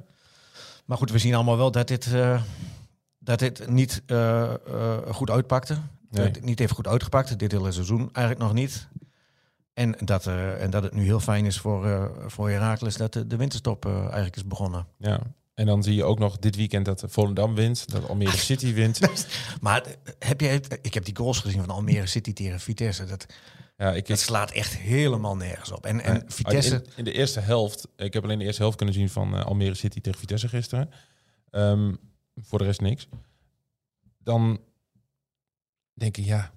Maar 0.85 0.97
goed, 0.97 1.11
we 1.11 1.19
zien 1.19 1.35
allemaal 1.35 1.57
wel 1.57 1.71
dat 1.71 1.88
dit, 1.88 2.12
eh, 2.12 2.43
dat 3.19 3.38
dit 3.38 3.69
niet 3.69 4.02
goed 5.09 5.31
uitpakte. 5.31 5.75
Nee. 5.75 6.25
Dat 6.25 6.35
het 6.35 6.45
niet 6.45 6.59
heeft 6.59 6.73
goed 6.73 6.87
uitgepakt, 6.87 7.38
dit 7.38 7.52
hele 7.52 7.73
seizoen 7.73 8.09
eigenlijk 8.12 8.38
nog 8.38 8.52
niet. 8.52 8.88
En 9.73 9.95
dat, 9.99 10.26
en 10.26 10.71
dat 10.71 10.83
het 10.83 10.93
nu 10.93 11.05
heel 11.05 11.21
fijn 11.21 11.45
is 11.45 11.59
voor, 11.59 12.11
voor 12.26 12.50
Herakles 12.50 12.97
dat 12.97 13.12
de, 13.12 13.26
de 13.26 13.37
winterstop 13.37 13.87
eigenlijk 13.87 14.37
is 14.37 14.47
begonnen. 14.47 14.87
Ja. 14.99 15.21
En 15.56 15.66
dan 15.66 15.82
zie 15.82 15.94
je 15.94 16.04
ook 16.04 16.18
nog 16.18 16.38
dit 16.38 16.56
weekend 16.56 16.84
dat 16.84 17.04
Volendam 17.06 17.54
wint, 17.54 17.90
dat 17.92 18.08
Almere 18.08 18.36
City 18.50 18.72
wint. 18.72 19.00
Maar 19.60 19.86
heb 20.18 20.40
jij, 20.40 20.60
ik 20.82 20.94
heb 20.94 21.04
die 21.04 21.16
goals 21.16 21.38
gezien 21.38 21.60
van 21.60 21.70
Almere 21.70 22.06
City 22.06 22.32
tegen 22.32 22.60
Vitesse. 22.60 23.04
Dat, 23.04 23.26
Ja, 23.76 23.92
ik, 23.94 24.06
dat 24.06 24.18
slaat 24.18 24.50
echt 24.50 24.76
helemaal 24.76 25.36
nergens 25.36 25.72
op. 25.72 25.86
En, 25.86 26.00
en 26.00 26.25
Vitesse, 26.26 26.75
In, 26.75 26.84
in 26.96 27.04
de 27.04 27.12
eerste 27.12 27.40
helft, 27.40 27.88
ik 27.96 28.12
heb 28.12 28.25
alleen 28.25 28.38
de 28.38 28.44
eerste 28.44 28.62
helft 28.62 28.76
kunnen 28.76 28.94
zien 28.94 29.08
van 29.08 29.34
eh, 29.36 29.44
Almere 29.44 29.75
City 29.75 30.00
tegen 30.00 30.18
Vitesse 30.18 30.48
gisteren. 30.48 30.90
Ehm, 31.50 31.94
voor 32.34 32.58
de 32.58 32.64
rest 32.64 32.80
niks. 32.80 33.08
Dan 34.18 34.60
denk 35.94 36.16
ik, 36.16 36.25
ja, 36.25 36.52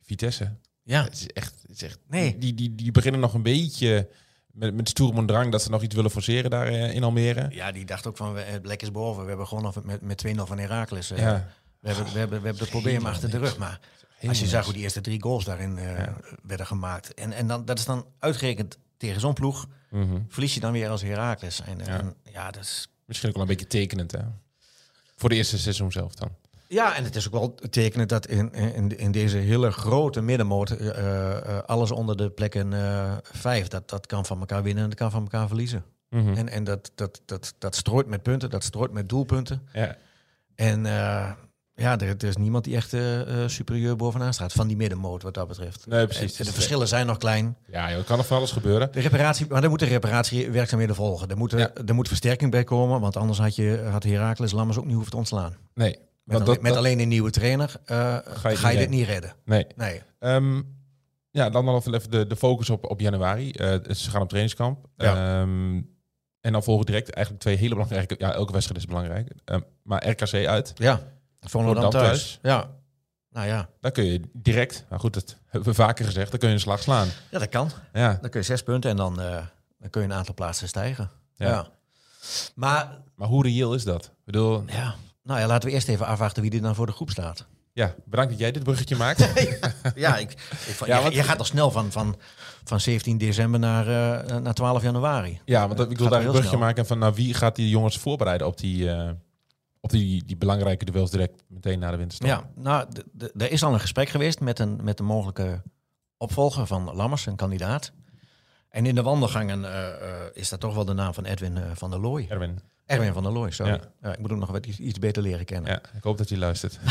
Vitesse. 0.00 0.56
ja, 0.82 1.04
Het 1.04 1.14
is 1.14 1.26
echt, 1.26 1.54
het 1.62 1.70
is 1.70 1.82
echt 1.82 1.98
Nee. 2.08 2.38
die, 2.38 2.54
die, 2.54 2.74
die 2.74 2.90
beginnen 2.92 3.20
nog 3.20 3.34
een 3.34 3.42
beetje 3.42 4.08
met, 4.54 4.74
met 4.74 4.88
stoer 4.88 5.14
en 5.16 5.26
drang 5.26 5.52
dat 5.52 5.62
ze 5.62 5.70
nog 5.70 5.82
iets 5.82 5.94
willen 5.94 6.10
forceren 6.10 6.50
daar 6.50 6.66
eh, 6.66 6.94
in 6.94 7.02
Almere. 7.04 7.46
ja, 7.50 7.72
die 7.72 7.84
dacht 7.84 8.06
ook 8.06 8.16
van, 8.16 8.32
we- 8.32 8.40
het 8.40 8.66
lek 8.66 8.82
is 8.82 8.90
boven. 8.90 9.22
We 9.22 9.28
hebben 9.28 9.46
gewoon 9.46 9.72
met, 9.84 10.00
met 10.00 10.24
2-0 10.26 10.30
van 10.46 10.58
Herakles. 10.58 11.10
eh, 11.10 11.18
Ja, 11.18 11.48
we, 11.80 11.88
hebben, 11.88 12.12
we, 12.12 12.18
hebben, 12.18 12.40
we 12.40 12.44
hebben 12.46 12.62
het 12.62 12.70
probleem 12.72 13.06
achter 13.06 13.30
de 13.30 13.38
rug. 13.38 13.58
Maar 13.58 13.80
helemaal 14.06 14.28
als 14.28 14.40
je 14.40 14.46
zag 14.46 14.64
hoe 14.64 14.72
die 14.74 14.82
eerste 14.82 15.00
drie 15.00 15.22
goals 15.22 15.44
daarin 15.44 15.78
eh, 15.78 15.98
Ja. 15.98 16.16
werden 16.42 16.66
gemaakt. 16.66 17.14
En, 17.14 17.32
en 17.32 17.46
dan, 17.46 17.64
dat 17.64 17.78
is 17.78 17.84
dan 17.84 18.06
uitgerekend 18.18 18.78
tegen 18.96 19.20
zo'n 19.20 19.34
ploeg. 19.34 19.66
Mhm. 19.90 20.18
Verlies 20.28 20.54
je 20.54 20.60
dan 20.60 20.72
weer 20.72 20.88
als 20.88 21.02
Herakles. 21.02 21.60
En, 21.60 21.78
Ja. 21.78 21.84
en 21.86 22.14
ja, 22.32 22.50
dat 22.50 22.62
is... 22.62 22.88
Misschien 23.04 23.28
ook 23.28 23.34
wel 23.34 23.44
een 23.44 23.50
beetje 23.50 23.66
tekenend, 23.66 24.12
hè? 24.12 24.18
Voor 25.16 25.28
de 25.28 25.34
eerste 25.34 25.58
seizoen 25.58 25.92
zelf 25.92 26.14
dan. 26.14 26.30
Ja, 26.74 26.96
en 26.96 27.04
het 27.04 27.16
is 27.16 27.26
ook 27.26 27.32
wel 27.32 27.54
tekenend 27.70 28.08
dat 28.08 28.26
in, 28.26 28.52
in, 28.52 28.98
in 28.98 29.12
deze 29.12 29.36
hele 29.36 29.70
grote 29.70 30.20
middenmoot 30.20 30.70
eh, 30.70 31.36
eh, 31.36 31.62
alles 31.66 31.90
onder 31.90 32.16
de 32.16 32.30
plekken 32.30 32.72
eh, 32.72 33.12
vijf, 33.22 33.68
dat, 33.68 33.90
dat 33.90 34.06
kan 34.06 34.26
van 34.26 34.40
elkaar 34.40 34.62
winnen 34.62 34.82
en 34.82 34.88
dat 34.88 34.98
kan 34.98 35.10
van 35.10 35.22
elkaar 35.22 35.46
verliezen. 35.46 35.84
Mhm. 36.10 36.34
En, 36.34 36.48
en 36.48 36.64
dat, 36.64 36.90
dat, 36.94 37.22
dat, 37.24 37.54
dat 37.58 37.74
strooit 37.74 38.06
met 38.06 38.22
punten, 38.22 38.50
dat 38.50 38.64
strooit 38.64 38.92
met 38.92 39.08
doelpunten. 39.08 39.62
Ja, 39.72 39.96
En 40.54 40.84
ja, 41.76 41.98
er, 41.98 42.08
er 42.08 42.24
is 42.24 42.36
niemand 42.36 42.64
die 42.64 42.76
echt 42.76 42.96
superieur 43.46 43.96
bovenaan 43.96 44.34
staat 44.34 44.52
van 44.52 44.66
die 44.66 44.76
middenmoot 44.76 45.22
wat 45.22 45.34
dat 45.34 45.48
betreft. 45.48 45.86
nee, 45.86 46.06
precies. 46.06 46.38
En 46.38 46.44
de 46.44 46.52
verschillen 46.52 46.88
zijn 46.88 47.06
nog 47.06 47.16
klein. 47.16 47.56
Ja, 47.66 47.92
joh, 47.92 48.04
kan 48.04 48.16
nog 48.16 48.26
van 48.26 48.36
alles 48.36 48.52
gebeuren. 48.52 48.92
De 48.92 49.00
reparatie, 49.00 49.46
maar 49.48 49.62
er 49.62 49.68
moeten 49.68 49.88
reparatiewerkzaamheden 49.88 50.94
volgen. 50.94 51.28
Er, 51.28 51.36
moeten, 51.36 51.58
Ja. 51.58 51.72
er 51.86 51.94
moet 51.94 52.08
versterking 52.08 52.50
bij 52.50 52.64
komen, 52.64 53.00
want 53.00 53.16
anders 53.16 53.38
had, 53.38 53.56
je, 53.56 53.88
had 53.90 54.02
Herakles 54.02 54.52
Lammers 54.52 54.78
ook 54.78 54.84
niet 54.84 54.94
hoeven 54.94 55.10
te 55.10 55.16
ontslaan. 55.16 55.56
Nee. 55.74 55.98
Met, 56.24 56.38
dat- 56.38 56.48
alleen, 56.48 56.62
met 56.62 56.70
dat- 56.70 56.78
alleen 56.78 57.00
een 57.00 57.08
nieuwe 57.08 57.30
trainer 57.30 57.74
eh, 57.84 58.18
ga 58.24 58.48
je, 58.48 58.56
het 58.56 58.68
niet 58.68 58.78
dit 58.78 58.88
niet 58.90 59.06
redden. 59.06 59.34
Nee. 59.44 59.66
Nee. 59.76 60.02
Ehm, 60.18 60.62
ja, 61.30 61.50
dan 61.50 61.64
nog 61.64 61.86
even 61.86 62.10
de, 62.10 62.26
de 62.26 62.36
focus 62.36 62.70
op, 62.70 62.90
op 62.90 63.00
januari. 63.00 63.50
Eh, 63.50 63.74
ze 63.94 64.10
gaan 64.10 64.22
op 64.22 64.28
trainingskamp. 64.28 64.86
Ja. 64.96 65.40
Ehm, 65.40 65.80
en 66.40 66.52
dan 66.52 66.62
volgen 66.62 66.86
direct 66.86 67.10
eigenlijk 67.10 67.44
twee 67.44 67.56
hele 67.56 67.74
belangrijke... 67.74 68.14
Ja, 68.18 68.32
elke 68.32 68.52
wedstrijd 68.52 68.80
is 68.80 68.86
belangrijk. 68.86 69.32
Ehm, 69.44 69.60
maar 69.82 70.08
RKC 70.08 70.46
uit. 70.46 70.72
Ja, 70.74 71.00
Volendam 71.40 71.90
thuis. 71.90 72.04
thuis. 72.06 72.38
Ja. 72.42 72.70
Nou 73.30 73.46
ja. 73.46 73.68
Daar 73.80 73.90
kun 73.92 74.04
je 74.04 74.20
direct... 74.32 74.84
Nou 74.88 75.00
goed, 75.00 75.14
dat 75.14 75.36
hebben 75.46 75.68
we 75.68 75.74
vaker 75.74 76.04
gezegd. 76.04 76.30
Dan 76.30 76.38
kun 76.38 76.48
je 76.48 76.54
een 76.54 76.60
slag 76.60 76.82
slaan. 76.82 77.08
ja, 77.30 77.38
dat 77.38 77.48
kan. 77.48 77.70
Ja, 77.92 78.18
Dan 78.20 78.30
kun 78.30 78.40
je 78.40 78.46
zes 78.46 78.62
punten 78.62 78.90
en 78.90 78.96
dan, 78.96 79.20
eh, 79.20 79.46
dan 79.78 79.90
kun 79.90 80.02
je 80.02 80.08
een 80.08 80.14
aantal 80.14 80.34
plaatsen 80.34 80.68
stijgen. 80.68 81.10
Ja. 81.36 81.48
Ja. 81.48 81.66
Maar 82.54 83.02
maar 83.16 83.28
hoe 83.28 83.42
reëel 83.42 83.74
is 83.74 83.84
dat? 83.84 84.04
Ik 84.04 84.24
bedoel, 84.24 84.64
ja, 84.66 84.94
nou 85.24 85.40
ja, 85.40 85.46
laten 85.46 85.68
we 85.68 85.74
eerst 85.74 85.88
even 85.88 86.06
afwachten 86.06 86.42
wie 86.42 86.52
er 86.52 86.60
dan 86.60 86.74
voor 86.74 86.86
de 86.86 86.92
groep 86.92 87.10
staat. 87.10 87.46
ja, 87.72 87.94
bedankt 88.04 88.30
dat 88.30 88.40
jij 88.40 88.52
dit 88.52 88.62
bruggetje 88.62 88.96
maakt. 88.96 89.28
Ja, 89.94 90.16
ik, 90.16 90.30
ik, 90.30 90.38
vond- 90.74 90.90
Ja, 90.90 90.96
je, 90.96 91.02
want- 91.02 91.14
je 91.14 91.22
gaat 91.22 91.38
al 91.38 91.44
snel 91.44 91.70
van, 91.70 91.92
van, 91.92 92.16
van 92.64 92.80
17 92.80 93.18
december 93.18 93.60
naar, 93.60 93.86
eh, 94.26 94.36
naar 94.38 94.54
12 94.54 94.82
januari. 94.82 95.40
Ja, 95.44 95.66
want 95.66 95.78
dat- 95.78 95.90
ik 95.90 95.98
wil 95.98 96.08
daar 96.08 96.18
een 96.18 96.24
bruggetje 96.24 96.48
snel. 96.56 96.60
maken 96.60 96.86
van... 96.86 96.98
Nou, 96.98 97.14
wie 97.14 97.34
gaat 97.34 97.56
die 97.56 97.68
jongens 97.68 97.98
voorbereiden 97.98 98.46
op 98.46 98.58
die, 98.58 98.90
eh, 98.90 99.10
op 99.80 99.90
die, 99.90 100.24
die 100.24 100.36
belangrijke 100.36 100.84
duels 100.84 101.10
direct 101.10 101.42
meteen 101.48 101.78
na 101.78 101.90
de 101.90 101.96
winterstop? 101.96 102.28
Ja, 102.28 102.50
nou, 102.54 102.86
er 103.36 103.50
is 103.50 103.62
al 103.62 103.72
een 103.74 103.80
gesprek 103.80 104.08
geweest 104.08 104.40
met 104.40 104.58
een, 104.58 104.80
met 104.82 104.98
een 104.98 105.06
mogelijke 105.06 105.62
opvolger 106.16 106.66
van 106.66 106.94
Lammers, 106.94 107.26
een 107.26 107.36
kandidaat. 107.36 107.92
En 108.74 108.86
in 108.86 108.94
de 108.94 109.02
wandelgangen 109.02 109.64
eh, 109.64 109.86
eh, 109.88 109.96
is 110.32 110.48
dat 110.48 110.60
toch 110.60 110.74
wel 110.74 110.84
de 110.84 110.92
naam 110.92 111.14
van 111.14 111.24
Edwin 111.24 111.56
eh, 111.56 111.62
van 111.74 111.90
der 111.90 112.00
Looy. 112.00 112.26
Erwin, 112.28 112.60
Erwin 112.86 113.12
van 113.12 113.22
der 113.22 113.32
Looy, 113.32 113.50
sorry. 113.50 113.72
Ja. 113.72 113.80
Ja. 114.02 114.12
ik 114.12 114.18
moet 114.18 114.30
hem 114.30 114.38
nog 114.38 114.50
wat 114.50 114.66
iets, 114.66 114.78
iets 114.78 114.98
beter 114.98 115.22
leren 115.22 115.44
kennen. 115.44 115.70
ja, 115.70 115.80
ik 115.96 116.02
hoop 116.02 116.18
dat 116.18 116.28
je 116.28 116.38
luistert. 116.38 116.78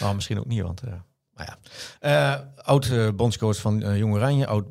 Nou, 0.00 0.14
misschien 0.14 0.38
ook 0.38 0.46
niet, 0.46 0.62
want... 0.62 0.82
nou 1.34 1.56
ja. 2.00 2.52
Oud 2.56 3.16
bondscoach 3.16 3.56
van 3.56 3.96
Jong 3.98 4.14
Oranje, 4.14 4.46
oud 4.46 4.70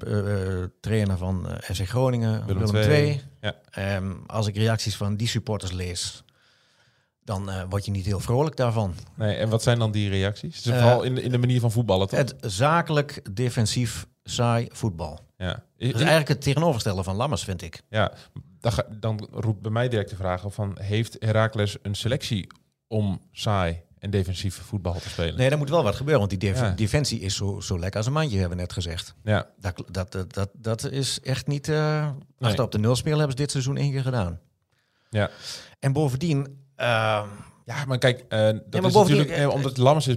trainer 0.79 1.17
van 1.17 1.47
FC 1.62 1.88
Groningen, 1.88 2.45
Willem 2.45 2.71
Willem, 2.71 2.91
II. 2.91 3.21
Ja. 3.41 3.55
Ehm, 3.69 4.12
als 4.27 4.47
ik 4.47 4.55
reacties 4.55 4.95
van 4.95 5.15
die 5.15 5.27
supporters 5.27 5.71
lees, 5.71 6.23
dan 7.23 7.50
eh, 7.50 7.62
word 7.69 7.85
je 7.85 7.91
niet 7.91 8.05
heel 8.05 8.19
vrolijk 8.19 8.55
daarvan. 8.55 8.95
Nee, 9.15 9.35
en 9.35 9.50
wat 9.50 9.63
zijn 9.63 9.79
dan 9.79 9.91
die 9.91 10.09
reacties? 10.09 10.55
Het 10.55 10.65
is 10.65 10.71
vooral 10.71 11.03
in 11.03 11.15
de, 11.15 11.21
in 11.21 11.31
de 11.31 11.38
manier 11.38 11.59
van 11.59 11.71
voetballen, 11.71 12.07
toch? 12.07 12.19
Het 12.19 12.35
zakelijk, 12.39 13.35
defensief, 13.35 14.07
saai 14.23 14.67
voetbal. 14.71 15.19
Ja. 15.43 15.53
Dat 15.53 15.63
is 15.77 15.93
eigenlijk 15.93 16.27
het 16.27 16.41
tegenovergestelde 16.41 17.03
van 17.03 17.15
Lammers, 17.15 17.43
vind 17.43 17.62
ik. 17.62 17.81
ja. 17.89 18.12
Dan, 18.59 18.71
ga- 18.71 18.88
dan 19.00 19.27
roept 19.31 19.62
bij 19.62 19.71
mij 19.71 19.89
direct 19.89 20.09
de 20.09 20.15
vraag 20.15 20.45
op 20.45 20.53
van... 20.53 20.77
Heeft 20.81 21.15
Heracles 21.19 21.77
een 21.81 21.95
selectie 21.95 22.47
om 22.88 23.21
saai 23.31 23.81
en 24.00 24.09
defensief 24.09 24.55
voetbal 24.55 25.00
te 25.00 25.09
spelen? 25.09 25.35
Nee, 25.38 25.50
er 25.50 25.57
moet 25.57 25.69
wel 25.69 25.83
wat 25.83 25.95
gebeuren, 25.95 26.27
want 26.27 26.39
die 26.39 26.50
def- 26.51 26.59
Ja. 26.62 26.69
defensie 26.71 27.19
is 27.19 27.35
zo, 27.35 27.59
zo 27.59 27.79
lekker 27.79 27.97
als 27.97 28.07
een 28.07 28.13
mandje, 28.13 28.39
hebben 28.39 28.57
we 28.57 28.63
net 28.63 28.73
gezegd. 28.73 29.15
Ja, 29.23 29.47
Dat, 29.59 29.83
dat, 29.91 30.12
dat, 30.12 30.33
dat, 30.33 30.50
dat 30.53 30.83
is 30.91 31.19
echt 31.21 31.47
niet... 31.47 31.69
eh 31.69 32.09
Nee. 32.38 32.50
Achter 32.50 32.63
op 32.65 32.71
de 32.71 32.79
nul 32.79 32.95
spelen 32.95 33.17
hebben 33.17 33.38
ze 33.38 33.41
dit 33.43 33.51
seizoen 33.51 33.77
één 33.77 33.91
keer 33.91 34.01
gedaan. 34.03 34.39
ja. 35.09 35.29
En 35.79 35.93
bovendien... 35.93 36.63
ehm, 36.75 37.27
Ja, 37.65 37.85
maar 37.88 37.97
kijk, 37.97 38.19
eh, 38.29 38.39
dat 38.39 38.81
maar 38.81 38.85
is 38.85 38.93
natuurlijk, 38.95 39.29
eh, 39.29 39.50
omdat 39.50 39.77
Lammers 39.77 40.07
is, 40.07 40.15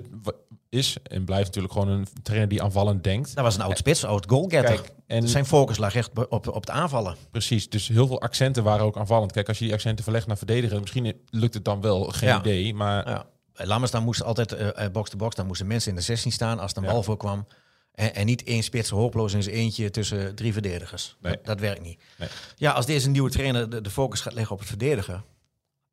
is 0.69 0.97
en 1.03 1.25
blijft 1.25 1.47
natuurlijk 1.47 1.73
gewoon 1.73 1.89
een 1.89 2.07
trainer 2.23 2.49
die 2.49 2.63
aanvallend 2.63 3.05
denkt. 3.05 3.35
dat 3.35 3.45
was 3.45 3.55
een 3.55 3.61
oud 3.63 3.79
spits, 3.79 4.05
oud 4.05 4.27
goalgetter. 4.29 4.75
Kijk, 4.75 4.91
en 5.07 5.29
Zijn 5.29 5.47
focus 5.47 5.77
lag 5.77 5.95
echt 5.95 6.11
op, 6.29 6.49
op 6.49 6.55
het 6.61 6.71
aanvallen. 6.71 7.17
precies, 7.31 7.69
dus 7.69 7.89
heel 7.89 8.07
veel 8.07 8.21
accenten 8.21 8.63
waren 8.63 8.85
ook 8.85 8.97
aanvallend. 8.97 9.33
Kijk, 9.33 9.49
als 9.49 9.59
je 9.59 9.65
die 9.65 9.73
accenten 9.75 10.05
verlegt 10.05 10.27
naar 10.27 10.37
verdedigen, 10.37 10.81
misschien 10.81 11.21
lukt 11.31 11.55
het 11.55 11.65
dan 11.65 11.81
wel, 11.81 12.05
geen 12.05 12.29
Ja. 12.29 12.39
idee. 12.39 12.75
Maar 12.75 13.09
Ja. 13.09 13.27
Lammers 13.59 13.91
dan 13.93 14.03
moest 14.03 14.23
altijd 14.23 14.53
eh, 14.53 14.85
eh, 14.85 14.93
box-to-box, 14.93 15.35
dan 15.35 15.47
moesten 15.47 15.67
mensen 15.67 15.91
in 15.91 15.97
de 15.97 16.03
16 16.03 16.33
staan 16.33 16.59
als 16.59 16.71
er 16.73 16.79
een 16.79 16.85
Ja. 16.85 16.91
bal 16.91 17.03
voorkwam. 17.03 17.47
En, 17.93 18.15
en 18.15 18.27
niet 18.27 18.45
één 18.45 18.63
spits 18.63 18.91
hopeloos 18.91 19.33
in 19.33 19.43
zijn 19.43 19.55
eentje 19.55 19.91
tussen 19.91 20.35
drie 20.35 20.53
verdedigers. 20.53 21.17
Nee. 21.21 21.33
Dat, 21.33 21.45
dat 21.45 21.61
werkt 21.61 21.83
niet. 21.83 22.01
Nee. 22.19 22.29
Ja, 22.57 22.73
als 22.73 22.87
deze 22.87 23.09
nieuwe 23.09 23.31
trainer 23.31 23.71
de, 23.71 23.81
de 23.81 23.91
focus 23.91 24.21
gaat 24.21 24.33
leggen 24.33 24.53
op 24.53 24.59
het 24.59 24.69
verdedigen, 24.69 25.25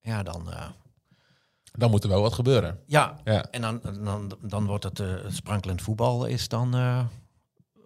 ja, 0.02 0.24
dan... 0.24 0.52
eh, 0.52 0.66
dan 1.78 1.90
moet 1.90 2.04
er 2.04 2.10
wel 2.10 2.22
wat 2.22 2.34
gebeuren. 2.34 2.80
ja, 2.86 3.20
Ja, 3.24 3.46
en 3.52 3.62
dan, 3.62 3.82
dan, 4.04 4.38
dan 4.42 4.66
wordt 4.66 4.84
het, 4.84 5.00
eh, 5.00 5.14
sprankelend 5.28 5.82
voetbal 5.82 6.26
is 6.26 6.48
dan, 6.48 6.76
eh, 6.76 7.00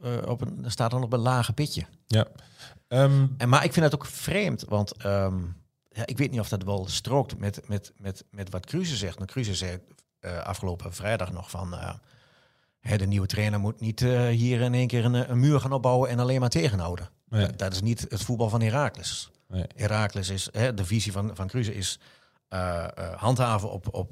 eh, 0.02 0.30
op 0.30 0.42
een, 0.42 0.64
staat 0.68 0.92
dan 0.92 1.04
op 1.04 1.14
een 1.14 1.20
lage 1.20 1.54
pitje. 1.54 1.86
ja. 2.08 2.28
Ehm, 2.88 3.26
En, 3.38 3.50
maar 3.50 3.64
ik 3.64 3.74
vind 3.74 3.86
het 3.86 3.96
ook 3.96 4.06
vreemd, 4.06 4.64
want 4.68 4.92
ehm, 4.92 5.36
ja, 5.92 6.06
ik 6.06 6.18
weet 6.18 6.32
niet 6.32 6.40
of 6.40 6.50
dat 6.50 6.64
wel 6.64 6.88
strookt 6.88 7.38
met, 7.38 7.68
met, 7.68 7.94
met, 7.98 8.24
met 8.32 8.50
wat 8.50 8.66
Cruze 8.66 8.96
zegt. 8.96 9.18
Maar 9.18 9.28
Cruze 9.28 9.56
zei 9.56 9.80
afgelopen 10.44 10.94
vrijdag 10.94 11.32
nog 11.32 11.50
van... 11.50 11.76
hè, 12.80 12.98
de 12.98 13.08
nieuwe 13.08 13.28
trainer 13.28 13.60
moet 13.60 13.80
niet 13.80 14.00
hier 14.30 14.62
in 14.62 14.74
één 14.74 14.88
keer 14.88 15.06
een, 15.06 15.32
een 15.32 15.40
muur 15.40 15.60
gaan 15.60 15.72
opbouwen 15.72 16.10
en 16.10 16.20
alleen 16.20 16.40
maar 16.40 16.50
tegenhouden. 16.50 17.10
Nee. 17.30 17.46
Dat, 17.46 17.58
dat 17.58 17.74
is 17.74 17.82
niet 17.82 18.06
het 18.10 18.24
voetbal 18.24 18.50
van 18.50 18.62
Heracles. 18.62 19.32
nee. 19.48 19.66
Heracles 19.76 20.30
is, 20.30 20.50
hè, 20.52 20.74
de 20.74 20.86
visie 20.86 21.12
van, 21.12 21.32
van 21.34 21.48
Cruze 21.48 21.76
is 21.76 22.00
eh, 22.50 22.84
eh, 22.84 23.14
handhaven 23.16 23.72
op, 23.72 23.88
op 23.92 24.12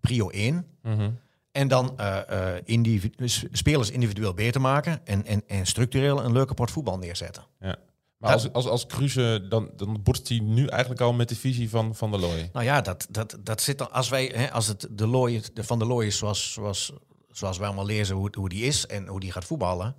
prio 0.00 0.28
1. 0.28 0.66
Mhm. 0.82 1.10
En 1.52 1.68
dan 1.68 1.98
eh, 1.98 2.54
individu- 2.64 3.48
spelers 3.52 3.90
individueel 3.90 4.34
beter 4.34 4.60
maken 4.60 5.00
en, 5.06 5.24
en, 5.24 5.42
en 5.46 5.66
structureel 5.66 6.24
een 6.24 6.32
leuke 6.32 6.54
pot 6.54 6.70
voetbal 6.70 6.98
neerzetten. 6.98 7.44
ja. 7.60 7.76
Maar 8.16 8.32
als, 8.32 8.52
als, 8.52 8.66
als 8.66 8.86
Cruze, 8.86 9.46
dan, 9.48 9.70
dan 9.76 10.02
botst 10.02 10.28
hij 10.28 10.38
nu 10.38 10.66
eigenlijk 10.66 11.00
al 11.00 11.12
met 11.12 11.28
de 11.28 11.36
visie 11.36 11.70
van 11.70 11.94
Van 11.94 12.10
der 12.10 12.20
Looy. 12.20 12.50
Nou 12.52 12.64
ja, 12.64 12.80
dat, 12.80 13.06
dat, 13.10 13.36
dat 13.40 13.60
zit 13.60 13.78
dan. 13.78 13.92
Als 13.92 14.08
wij, 14.08 14.32
hè, 14.34 14.52
als 14.52 14.66
het 14.66 14.88
de 14.90 15.06
looi, 15.06 15.42
de 15.54 15.64
van 15.64 15.78
de 15.78 15.84
looi 15.84 16.06
is 16.06 16.18
zoals, 16.18 16.52
zoals, 16.52 16.92
zoals 17.30 17.58
wij 17.58 17.66
allemaal 17.66 17.86
lezen 17.86 18.16
hoe, 18.16 18.30
hoe 18.38 18.48
die 18.48 18.64
is 18.64 18.86
en 18.86 19.06
hoe 19.06 19.20
die 19.20 19.32
gaat 19.32 19.44
voetballen, 19.44 19.94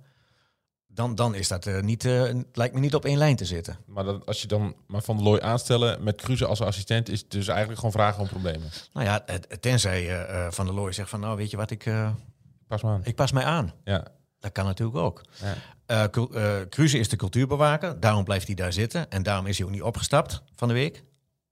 dan, 0.98 1.14
dan 1.14 1.34
is 1.34 1.48
dat 1.48 1.66
eh, 1.66 1.80
niet, 1.80 2.04
eh, 2.04 2.34
lijkt 2.52 2.74
me 2.74 2.80
niet 2.80 2.94
op 2.94 3.04
één 3.04 3.18
lijn 3.18 3.36
te 3.36 3.44
zitten. 3.44 3.78
Maar 3.86 4.04
dat, 4.04 4.26
als 4.26 4.42
je 4.42 4.48
dan 4.48 4.74
maar 4.86 5.02
Van 5.02 5.16
der 5.16 5.24
Looy 5.24 5.40
aanstellen 5.40 6.02
met 6.02 6.20
Cruze 6.20 6.46
als 6.46 6.60
assistent, 6.60 7.08
is 7.08 7.20
het 7.20 7.30
dus 7.30 7.48
eigenlijk 7.48 7.78
gewoon 7.78 7.94
vragen 7.94 8.22
om 8.22 8.28
problemen. 8.28 8.70
Nou 8.92 9.06
ja, 9.06 9.24
tenzij 9.60 10.26
eh, 10.26 10.46
van 10.50 10.66
de 10.66 10.72
looi 10.72 10.92
zegt 10.92 11.08
van, 11.08 11.20
nou 11.20 11.36
weet 11.36 11.50
je 11.50 11.56
wat, 11.56 11.70
ik, 11.70 11.90
Pas 12.66 12.84
aan. 12.84 13.00
ik 13.04 13.14
pas 13.14 13.32
mij 13.32 13.44
aan. 13.44 13.72
Ja. 13.84 14.06
Dat 14.40 14.52
kan 14.52 14.64
natuurlijk 14.64 14.98
ook. 14.98 15.22
Ja. 15.86 16.08
Cruze 16.68 16.98
is 16.98 17.08
de 17.08 17.16
cultuurbewaker, 17.16 18.00
daarom 18.00 18.24
blijft 18.24 18.46
hij 18.46 18.54
daar 18.54 18.72
zitten 18.72 19.10
en 19.10 19.22
daarom 19.22 19.46
is 19.46 19.58
hij 19.58 19.66
ook 19.66 19.72
niet 19.72 19.82
opgestapt 19.82 20.42
van 20.56 20.68
de 20.68 20.74
week. 20.74 21.02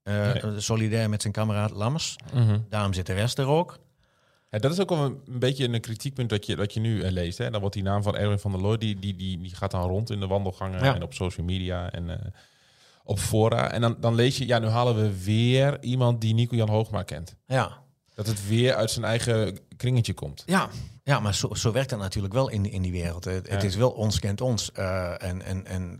Nee. 0.03 0.59
Solidair 0.59 1.09
met 1.09 1.21
zijn 1.21 1.33
kameraad 1.33 1.71
Lammers. 1.71 2.15
Mhm. 2.33 2.59
Daarom 2.69 2.93
zit 2.93 3.05
de 3.05 3.13
rest 3.13 3.37
er 3.37 3.47
ook. 3.47 3.79
Ja, 4.49 4.59
dat 4.59 4.71
is 4.71 4.79
ook 4.79 4.89
wel 4.89 5.03
een, 5.03 5.21
een 5.27 5.39
beetje 5.39 5.67
een 5.73 5.81
kritiekpunt 5.81 6.29
dat 6.29 6.45
je, 6.45 6.55
dat 6.55 6.73
je 6.73 6.79
nu 6.79 7.01
eh, 7.01 7.11
leest. 7.11 7.37
Hè? 7.37 7.49
Dan 7.51 7.59
wordt 7.59 7.75
die 7.75 7.83
naam 7.83 8.03
van 8.03 8.15
Erwin 8.15 8.39
van 8.39 8.51
der 8.51 8.61
Looy, 8.61 8.77
die, 8.77 8.99
die, 8.99 9.15
die, 9.15 9.37
die 9.39 9.55
gaat 9.55 9.71
dan 9.71 9.89
rond 9.89 10.09
in 10.09 10.19
de 10.19 10.27
wandelgangen 10.27 10.83
Ja. 10.83 10.95
en 10.95 11.03
op 11.03 11.13
social 11.13 11.45
media 11.45 11.91
en 11.91 12.09
eh, 12.09 12.25
op 13.03 13.19
fora. 13.19 13.71
En 13.71 13.81
dan, 13.81 13.97
dan 13.99 14.15
lees 14.15 14.37
je, 14.37 14.47
ja, 14.47 14.59
nu 14.59 14.67
halen 14.67 14.95
we 14.95 15.23
weer 15.23 15.83
iemand 15.83 16.21
die 16.21 16.33
Nico-Jan 16.33 16.69
Hoogma 16.69 17.03
kent. 17.03 17.35
Ja, 17.47 17.77
Dat 18.15 18.27
het 18.27 18.47
weer 18.47 18.75
uit 18.75 18.91
zijn 18.91 19.05
eigen 19.05 19.59
kringetje 19.77 20.13
komt. 20.13 20.43
Ja, 20.45 20.69
ja 21.03 21.19
maar 21.19 21.33
zo, 21.35 21.53
zo 21.53 21.71
werkt 21.71 21.89
dat 21.89 21.99
natuurlijk 21.99 22.33
wel 22.33 22.49
in, 22.49 22.71
in 22.71 22.81
die 22.81 22.91
wereld. 22.91 23.23
Het, 23.25 23.49
het 23.49 23.63
is 23.63 23.75
wel 23.75 23.89
ons 23.91 24.19
kent 24.19 24.41
ons. 24.41 24.71
eh, 24.71 25.23
en 25.23 25.41
en, 25.41 25.65
en 25.65 25.95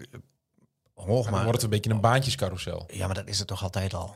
Maar 0.96 1.06
Hoogma... 1.06 1.32
dan 1.32 1.40
wordt 1.44 1.52
het 1.62 1.64
een 1.64 1.70
beetje 1.70 1.90
een 1.92 2.02
baantjescarousel. 2.02 2.86
Ja, 2.94 3.06
maar 3.06 3.16
dat 3.16 3.28
is 3.28 3.40
het 3.40 3.48
toch 3.48 3.64
altijd 3.64 3.94
al. 3.94 4.16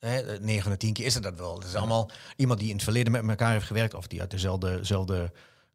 Hè, 0.00 0.38
9 0.40 0.62
van 0.62 0.70
de 0.70 0.76
10 0.76 0.92
keer 0.92 1.06
is 1.06 1.14
het 1.14 1.22
dat 1.22 1.38
wel. 1.38 1.54
Het 1.58 1.64
is 1.66 1.74
allemaal 1.74 2.10
iemand 2.36 2.58
die 2.58 2.68
in 2.68 2.74
het 2.74 2.84
verleden 2.84 3.12
met 3.12 3.28
elkaar 3.28 3.52
heeft 3.52 3.66
gewerkt... 3.66 3.94
of 3.94 4.06
die 4.06 4.20
uit 4.20 4.30
dezelfde, 4.30 4.76
dezelfde 4.76 5.32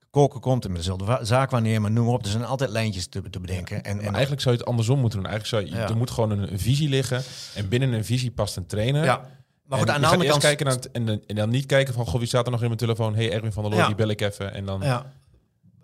koken 0.10 0.40
komt... 0.40 0.64
en 0.66 0.70
met 0.72 0.80
dezelfde 0.80 1.06
wa- 1.06 1.24
zaakwaarnemer, 1.24 1.92
noem 1.92 2.06
maar 2.06 2.14
op. 2.14 2.24
Er 2.24 2.30
zijn 2.32 2.46
altijd 2.46 2.70
lijntjes 2.70 3.08
te, 3.08 3.30
te 3.30 3.40
bedenken. 3.40 3.84
En, 3.84 3.96
Maar 3.96 4.06
en 4.06 4.12
eigenlijk 4.12 4.42
zou 4.42 4.54
je 4.56 4.60
het 4.62 4.70
andersom 4.70 5.00
moeten 5.00 5.20
doen. 5.20 5.30
Eigenlijk 5.30 5.64
zou 5.66 5.76
je, 5.76 5.82
Ja. 5.84 5.90
er 5.90 5.98
moet 5.98 6.12
gewoon 6.12 6.32
een, 6.32 6.52
een 6.52 6.60
visie 6.60 6.90
liggen. 6.90 7.24
En 7.56 7.70
binnen 7.70 7.92
een 7.94 8.06
visie 8.06 8.32
past 8.32 8.56
een 8.56 8.66
trainer. 8.66 9.04
ja. 9.04 9.30
Maar 9.66 9.80
goed, 9.80 9.88
En 9.90 9.96
aan 9.96 10.02
de 10.02 10.08
andere 10.08 10.30
kant... 10.30 10.42
kijken 10.42 10.66
naar 10.66 10.76
het, 10.76 10.92
en, 10.92 11.06
dan- 11.06 11.22
en 11.28 11.36
dan 11.36 11.50
niet 11.50 11.66
kijken 11.66 11.94
van, 11.94 12.06
goh, 12.06 12.18
wie 12.20 12.28
staat 12.28 12.46
er 12.46 12.52
nog 12.52 12.60
in 12.62 12.66
mijn 12.68 12.80
telefoon? 12.80 13.16
hey, 13.16 13.32
Erwin 13.32 13.52
van 13.52 13.62
der 13.64 13.72
Looy, 13.72 13.82
Ja. 13.82 13.88
die 13.88 13.96
bel 13.98 14.08
ik 14.10 14.22
even. 14.22 14.54
En 14.54 14.66
dan... 14.66 14.82
Ja. 14.82 15.12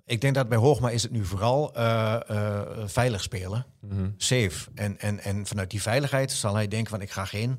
Ik 0.05 0.21
denk 0.21 0.35
dat 0.35 0.49
bij 0.49 0.57
Hoogma 0.57 0.89
is 0.89 1.03
het 1.03 1.11
nu 1.11 1.25
vooral 1.25 1.73
eh, 1.75 2.13
eh, 2.27 2.61
veilig 2.85 3.21
spelen. 3.23 3.65
Mhm. 3.81 4.09
safe. 4.17 4.69
En, 4.75 4.99
en, 4.99 5.19
en 5.19 5.45
vanuit 5.45 5.69
die 5.69 5.81
veiligheid 5.81 6.31
zal 6.31 6.55
hij 6.55 6.67
denken 6.67 6.89
van 6.89 7.01
ik 7.01 7.11
ga 7.11 7.25
geen 7.25 7.57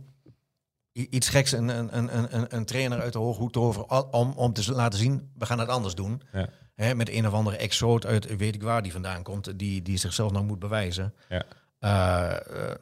iets 1.11 1.29
geks 1.29 1.53
een, 1.53 1.69
een, 1.69 1.97
een, 1.97 2.37
een, 2.37 2.47
een 2.57 2.65
trainer 2.65 3.01
uit 3.01 3.13
de 3.13 3.19
hoge 3.19 3.41
hoed 3.41 3.57
over 3.57 3.85
om, 4.11 4.33
om 4.33 4.53
te 4.53 4.73
laten 4.73 4.99
zien 4.99 5.31
we 5.39 5.47
gaan 5.47 5.59
het 5.59 5.69
anders 5.69 5.95
doen. 5.95 6.23
Ja. 6.33 6.49
Hè, 6.75 6.95
met 6.95 7.09
een 7.09 7.27
of 7.27 7.33
andere 7.33 7.57
exoot 7.57 8.07
uit 8.07 8.37
weet 8.37 8.55
ik 8.55 8.63
waar 8.63 8.83
die 8.83 8.93
vandaan 8.93 9.23
komt, 9.23 9.59
die, 9.59 9.83
die 9.83 9.97
zichzelf 9.97 10.33
nog 10.33 10.45
moet 10.47 10.59
bewijzen. 10.59 11.15
Ja. 11.29 11.43
Eh, 11.79 12.71
eh, 12.71 12.75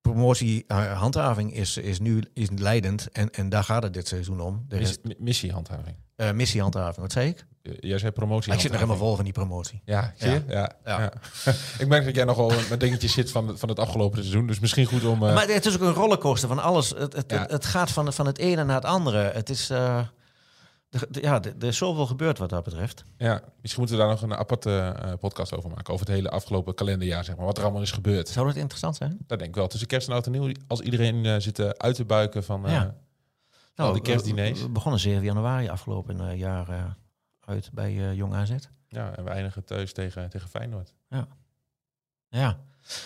promotie 0.00 0.64
eh, 0.66 0.98
handhaving 1.00 1.54
is, 1.54 1.76
is 1.76 2.00
nu 2.00 2.22
is 2.34 2.48
leidend 2.54 3.10
en, 3.12 3.30
en 3.30 3.48
daar 3.48 3.64
gaat 3.64 3.82
het 3.82 3.94
dit 3.94 4.08
seizoen 4.08 4.40
om. 4.40 4.64
Is 4.68 4.78
Miss- 4.78 4.98
mi- 5.02 5.14
missiehandhaving. 5.18 5.96
eh, 6.16 6.32
missiehandhaving, 6.32 6.96
wat 7.00 7.12
zei 7.12 7.28
ik? 7.28 7.46
Jij 7.80 7.98
zei 7.98 8.12
promotie. 8.12 8.52
ik 8.52 8.60
zit 8.60 8.70
nog 8.70 8.80
helemaal 8.80 9.00
vol 9.00 9.14
van 9.14 9.24
die 9.24 9.32
promotie. 9.32 9.82
Ja, 9.84 10.12
zie 10.16 10.30
je? 10.30 10.42
Ja. 10.48 10.72
Ja. 10.84 11.00
ja. 11.00 11.12
ik 11.78 11.88
merk 11.88 12.04
dat 12.04 12.14
jij 12.14 12.24
nogal 12.24 12.52
met 12.70 12.80
dingetjes 12.80 13.12
zit 13.12 13.30
van, 13.30 13.58
van 13.58 13.68
het 13.68 13.78
afgelopen 13.78 14.18
seizoen. 14.18 14.46
Dus 14.46 14.60
misschien 14.60 14.86
goed 14.86 15.04
om... 15.04 15.22
eh, 15.26 15.34
Maar 15.34 15.48
het 15.48 15.66
is 15.66 15.74
ook 15.74 15.80
een 15.80 15.92
rollercoaster 15.92 16.48
van 16.48 16.58
alles. 16.58 16.88
Het, 16.90 17.12
het, 17.12 17.30
het, 17.30 17.50
het 17.50 17.64
gaat 17.66 17.90
van, 17.90 18.12
van 18.12 18.26
het 18.26 18.38
ene 18.38 18.64
naar 18.64 18.74
het 18.74 18.84
andere. 18.84 19.18
Het 19.18 19.50
is... 19.50 19.70
eh, 19.70 20.00
de- 20.88 21.06
de- 21.10 21.20
ja, 21.22 21.40
er 21.42 21.64
is 21.66 21.76
zoveel 21.76 22.06
gebeurd 22.06 22.38
wat 22.38 22.48
dat 22.50 22.64
betreft. 22.64 23.04
ja, 23.18 23.40
misschien 23.60 23.82
moeten 23.82 23.98
we 23.98 24.02
daar 24.04 24.12
nog 24.12 24.22
een 24.22 24.34
aparte 24.36 24.70
eh, 25.02 25.12
podcast 25.20 25.54
over 25.56 25.70
maken. 25.70 25.92
Over 25.94 26.06
het 26.06 26.14
hele 26.14 26.30
afgelopen 26.30 26.74
kalenderjaar, 26.74 27.24
zeg 27.24 27.36
maar. 27.36 27.46
Wat 27.46 27.56
er 27.58 27.62
allemaal 27.64 27.82
is 27.82 27.90
gebeurd. 27.90 28.28
Zou 28.28 28.46
dat 28.46 28.56
interessant 28.56 28.96
zijn? 28.96 29.18
Dat 29.26 29.38
denk 29.38 29.50
ik 29.50 29.56
wel. 29.56 29.66
Tussen 29.68 29.88
kerst 29.88 30.08
en 30.08 30.14
oud 30.14 30.26
en 30.26 30.32
nieuw. 30.32 30.52
Als 30.66 30.80
iedereen 30.80 31.24
eh, 31.26 31.34
zit 31.38 31.58
eh, 31.58 31.68
uit 31.68 31.94
te 31.94 32.04
buiken 32.04 32.44
van... 32.44 32.66
eh, 32.66 32.72
Ja. 32.72 32.94
Al 33.76 33.92
die 33.92 34.02
we- 34.02 34.08
kerstdiners. 34.08 34.58
We, 34.60 34.66
we 34.66 34.70
begonnen 34.72 35.00
7 35.00 35.24
januari 35.24 35.68
afgelopen 35.68 36.28
eh, 36.30 36.38
jaar 36.38 36.68
eh, 36.68 36.84
uit 37.44 37.70
bij 37.72 37.90
eh, 37.98 38.14
Jong 38.14 38.34
AZ. 38.34 38.52
ja, 38.88 39.16
en 39.16 39.24
we 39.24 39.30
eindigen 39.30 39.64
thuis 39.64 39.92
tegen, 39.92 40.30
tegen 40.30 40.48
Feyenoord. 40.48 40.94
Ja. 42.28 42.58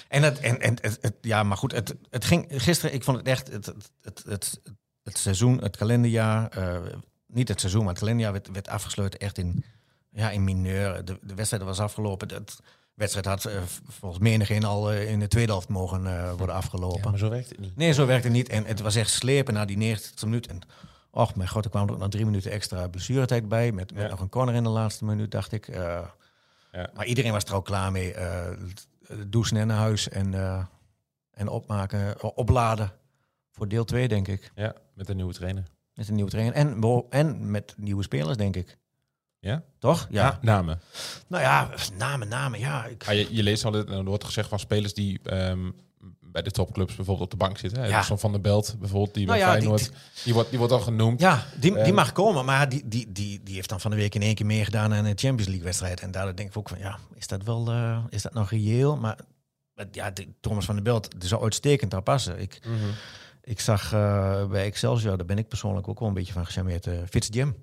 En 0.09 0.23
het, 0.23 0.39
en, 0.41 0.61
en 0.61 0.77
het, 0.81 0.99
het- 1.01 1.17
ja, 1.21 1.43
maar 1.43 1.57
goed, 1.57 1.73
het, 1.73 1.95
het 2.11 2.25
ging 2.25 2.45
gisteren, 2.49 2.95
ik 2.95 3.05
vond 3.05 3.17
het 3.17 3.27
echt, 3.27 3.53
het, 3.53 3.67
het, 3.67 3.91
het, 4.03 4.25
het, 4.27 4.61
het 5.03 5.19
seizoen, 5.19 5.63
het 5.63 5.77
kalenderjaar, 5.77 6.49
eh, 6.49 6.79
niet 7.27 7.49
het 7.49 7.61
seizoen, 7.61 7.81
maar 7.81 7.91
het 7.91 7.99
kalenderjaar 7.99 8.33
werd, 8.33 8.49
werd 8.53 8.69
afgesloten 8.69 9.19
echt 9.21 9.39
in, 9.39 9.65
ja, 10.11 10.31
in 10.31 10.45
mineur. 10.45 11.05
De, 11.05 11.19
de 11.23 11.35
wedstrijd 11.35 11.63
was 11.63 11.81
afgelopen. 11.81 12.29
De 12.29 12.43
wedstrijd 12.95 13.27
had 13.27 13.45
eh, 13.45 13.63
volgens 13.89 14.21
menigeen 14.23 14.65
al 14.65 14.93
in 14.93 15.19
de 15.21 15.29
tweede 15.29 15.53
helft 15.53 15.69
mogen 15.69 16.37
worden 16.37 16.55
afgelopen. 16.57 17.01
Ja, 17.03 17.11
maar 17.11 17.19
zo 17.19 17.29
werkt 17.29 17.49
het 17.49 17.59
niet. 17.59 17.77
Nee, 17.77 17.93
zo 17.93 18.07
werkte 18.07 18.29
het 18.29 18.37
niet. 18.37 18.49
En 18.49 18.65
het 18.65 18.81
was 18.81 18.95
echt 18.95 19.11
slepen 19.11 19.55
na 19.55 19.65
die 19.65 19.77
90 19.77 20.25
minuut. 20.25 20.47
En 20.47 20.61
och, 21.17 21.35
mijn 21.37 21.49
god, 21.49 21.65
er 21.65 21.71
kwam 21.71 21.87
er 21.87 21.93
ook 21.93 21.99
nog 21.99 22.09
drie 22.09 22.25
minuten 22.25 22.51
extra 22.51 22.89
blessuretijd 22.89 23.49
bij. 23.49 23.73
Met, 23.73 23.93
met 23.95 24.03
Ja. 24.03 24.09
nog 24.09 24.21
een 24.21 24.29
corner 24.29 24.55
in 24.55 24.63
de 24.63 24.69
laatste 24.69 25.05
minuut, 25.05 25.31
dacht 25.31 25.53
ik. 25.53 25.69
Eh, 25.69 26.01
Ja. 26.73 26.91
Maar 26.95 27.07
iedereen 27.07 27.33
was 27.33 27.45
er 27.45 27.55
ook 27.55 27.65
klaar 27.65 27.93
mee. 27.93 28.13
eh 28.15 28.49
douchen 29.27 29.57
en 29.57 29.67
naar 29.67 29.77
huis 29.77 30.09
en, 30.09 30.35
eh, 30.35 30.65
en 31.31 31.49
opmaken, 31.49 32.37
opladen. 32.37 32.93
Voor 33.51 33.69
deel 33.69 33.85
2, 33.85 34.09
denk 34.09 34.29
ik. 34.29 34.51
Ja, 34.55 34.75
met 34.95 35.09
een 35.09 35.17
nieuwe 35.17 35.33
trainer. 35.33 35.65
Met 35.95 36.09
een 36.09 36.15
nieuwe 36.15 36.31
trainer. 36.31 36.55
En, 36.55 36.81
en 37.11 37.51
met 37.51 37.75
nieuwe 37.77 38.03
spelers, 38.03 38.37
denk 38.37 38.57
ik. 38.57 38.79
Ja? 39.39 39.63
Toch? 39.79 40.07
Ja. 40.11 40.23
Na- 40.31 40.39
namen. 40.41 40.81
Nou 41.27 41.43
ja, 41.43 41.71
namen, 41.99 42.29
namen, 42.29 42.59
ja. 42.59 42.85
Ik, 42.85 43.05
Ah, 43.09 43.15
je, 43.15 43.35
je 43.35 43.43
leest 43.43 43.65
al, 43.65 43.71
dit, 43.71 43.89
er 43.91 44.05
wordt 44.05 44.25
gezegd 44.25 44.49
van 44.49 44.59
spelers 44.59 44.95
die 44.95 45.21
ehm, 45.23 45.71
bij 46.37 46.45
de 46.45 46.51
topclubs 46.51 46.95
bijvoorbeeld 46.97 47.33
op 47.33 47.39
de 47.39 47.45
bank 47.45 47.59
zitten. 47.59 47.83
Hè? 47.83 47.89
Ja. 47.89 48.03
Zo'n 48.03 48.19
Van 48.19 48.33
der 48.33 48.41
Belt 48.41 48.75
bijvoorbeeld, 48.79 49.15
die 49.15 49.27
bij 49.27 49.39
Nou 49.39 49.49
ja, 49.51 49.59
die- 49.59 49.69
Feyenoord, 49.69 49.93
die, 50.25 50.35
wordt, 50.35 50.49
die 50.51 50.59
wordt 50.59 50.73
al 50.75 50.81
genoemd. 50.81 51.21
Ja, 51.21 51.45
die, 51.61 51.73
die 51.73 51.81
Ehm, 51.83 51.95
mag 51.95 52.13
komen, 52.13 52.45
maar 52.45 52.69
die, 52.69 52.83
die, 52.89 53.13
die, 53.13 53.41
die 53.43 53.55
heeft 53.55 53.69
dan 53.69 53.81
van 53.81 53.91
de 53.91 53.97
week 53.97 54.15
in 54.15 54.23
één 54.23 54.35
keer 54.35 54.47
meegedaan 54.47 54.95
aan 54.95 55.05
een 55.05 55.19
Champions 55.19 55.47
League 55.47 55.65
wedstrijd. 55.65 56.01
En 56.01 56.11
daar 56.11 56.35
denk 56.37 56.49
ik 56.49 56.57
ook 56.57 56.69
van, 56.69 56.79
ja, 56.79 56.99
is 57.15 57.27
dat 57.27 57.43
wel, 57.43 57.69
eh, 57.71 58.05
is 58.09 58.23
dat 58.23 58.35
nog 58.35 58.51
reëel? 58.51 58.97
Maar 58.97 59.19
ja, 59.93 60.13
Thomas 60.41 60.65
van 60.65 60.75
der 60.75 60.85
Belt, 60.85 61.21
die 61.21 61.29
zou 61.29 61.43
uitstekend 61.43 61.91
daar 61.91 62.03
passen. 62.03 62.39
Ik, 62.41 62.59
Mhm. 62.67 62.75
ik 63.43 63.61
zag 63.61 63.93
eh, 63.93 64.47
bij 64.47 64.65
Excelsior, 64.65 65.17
daar 65.17 65.27
ben 65.27 65.39
ik 65.39 65.49
persoonlijk 65.49 65.89
ook 65.89 65.99
wel 65.99 66.09
een 66.09 66.15
beetje 66.15 66.33
van 66.33 66.47
gecharmeerd, 66.47 66.87
uh, 66.87 66.95
Fitz 67.11 67.29
Jim. 67.31 67.55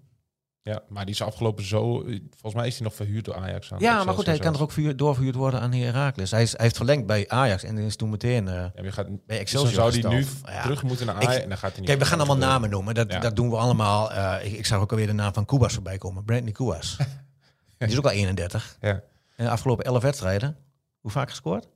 Ja, 0.64 0.82
maar 0.90 1.06
die 1.06 1.14
is 1.14 1.22
afgelopen 1.22 1.64
zo... 1.64 2.00
Volgens 2.30 2.54
mij 2.54 2.68
is 2.68 2.74
hij 2.76 2.84
nog 2.84 2.96
verhuurd 2.96 3.26
door 3.26 3.36
Ajax. 3.36 3.72
Aan 3.74 3.80
Ja, 3.80 4.04
maar 4.04 4.14
goed, 4.14 4.26
hij 4.26 4.38
kan 4.40 4.54
er 4.54 4.62
ook 4.62 4.72
vuur, 4.72 4.96
doorverhuurd 4.98 5.36
worden 5.36 5.60
aan 5.62 5.74
Heracles. 5.74 6.32
Hij, 6.32 6.42
is, 6.42 6.52
hij 6.52 6.62
heeft 6.64 6.76
verlengd 6.76 7.06
bij 7.06 7.30
Ajax 7.30 7.64
en 7.64 7.78
is 7.78 7.96
toen 7.96 8.10
meteen... 8.10 8.48
eh, 8.48 8.54
Ja, 8.54 8.72
je 8.84 8.92
gaat, 8.92 9.06
bij 9.08 9.18
dus 9.28 9.38
Excelsior 9.38 9.74
zou 9.92 10.00
hij 10.10 10.20
nu. 10.20 10.26
Ja. 10.46 10.62
terug 10.62 10.84
moeten 10.84 11.06
naar 11.06 11.16
Ik- 11.22 11.28
Ajax 11.28 11.44
en 11.44 11.50
dan 11.50 11.58
gaat 11.58 11.70
hij 11.72 11.80
niet. 11.80 11.88
Kijk, 11.90 12.00
we 12.02 12.06
gaan 12.06 12.18
allemaal 12.18 12.38
namen 12.38 12.70
noemen. 12.70 12.94
Dat, 12.94 13.12
Ja. 13.12 13.20
dat 13.20 13.36
doen 13.36 13.50
we 13.50 13.56
allemaal. 13.58 14.12
Eh, 14.12 14.46
ik, 14.46 14.58
ik 14.58 14.66
zag 14.66 14.80
ook 14.80 14.92
alweer 14.92 15.08
de 15.08 15.14
naam 15.14 15.34
van 15.34 15.46
Kubas 15.46 15.74
voorbij 15.74 15.98
komen. 15.98 16.24
Brantley 16.24 16.52
Kubas. 16.52 16.98
Die 17.78 17.88
is 17.92 17.98
ook 17.98 18.06
al 18.06 18.12
31. 18.12 18.78
Ja. 18.82 18.90
En 19.36 19.46
de 19.46 19.50
afgelopen 19.50 19.86
11 19.86 20.02
wedstrijden, 20.02 20.58
hoe 21.00 21.12
vaak 21.12 21.30
gescoord? 21.30 21.68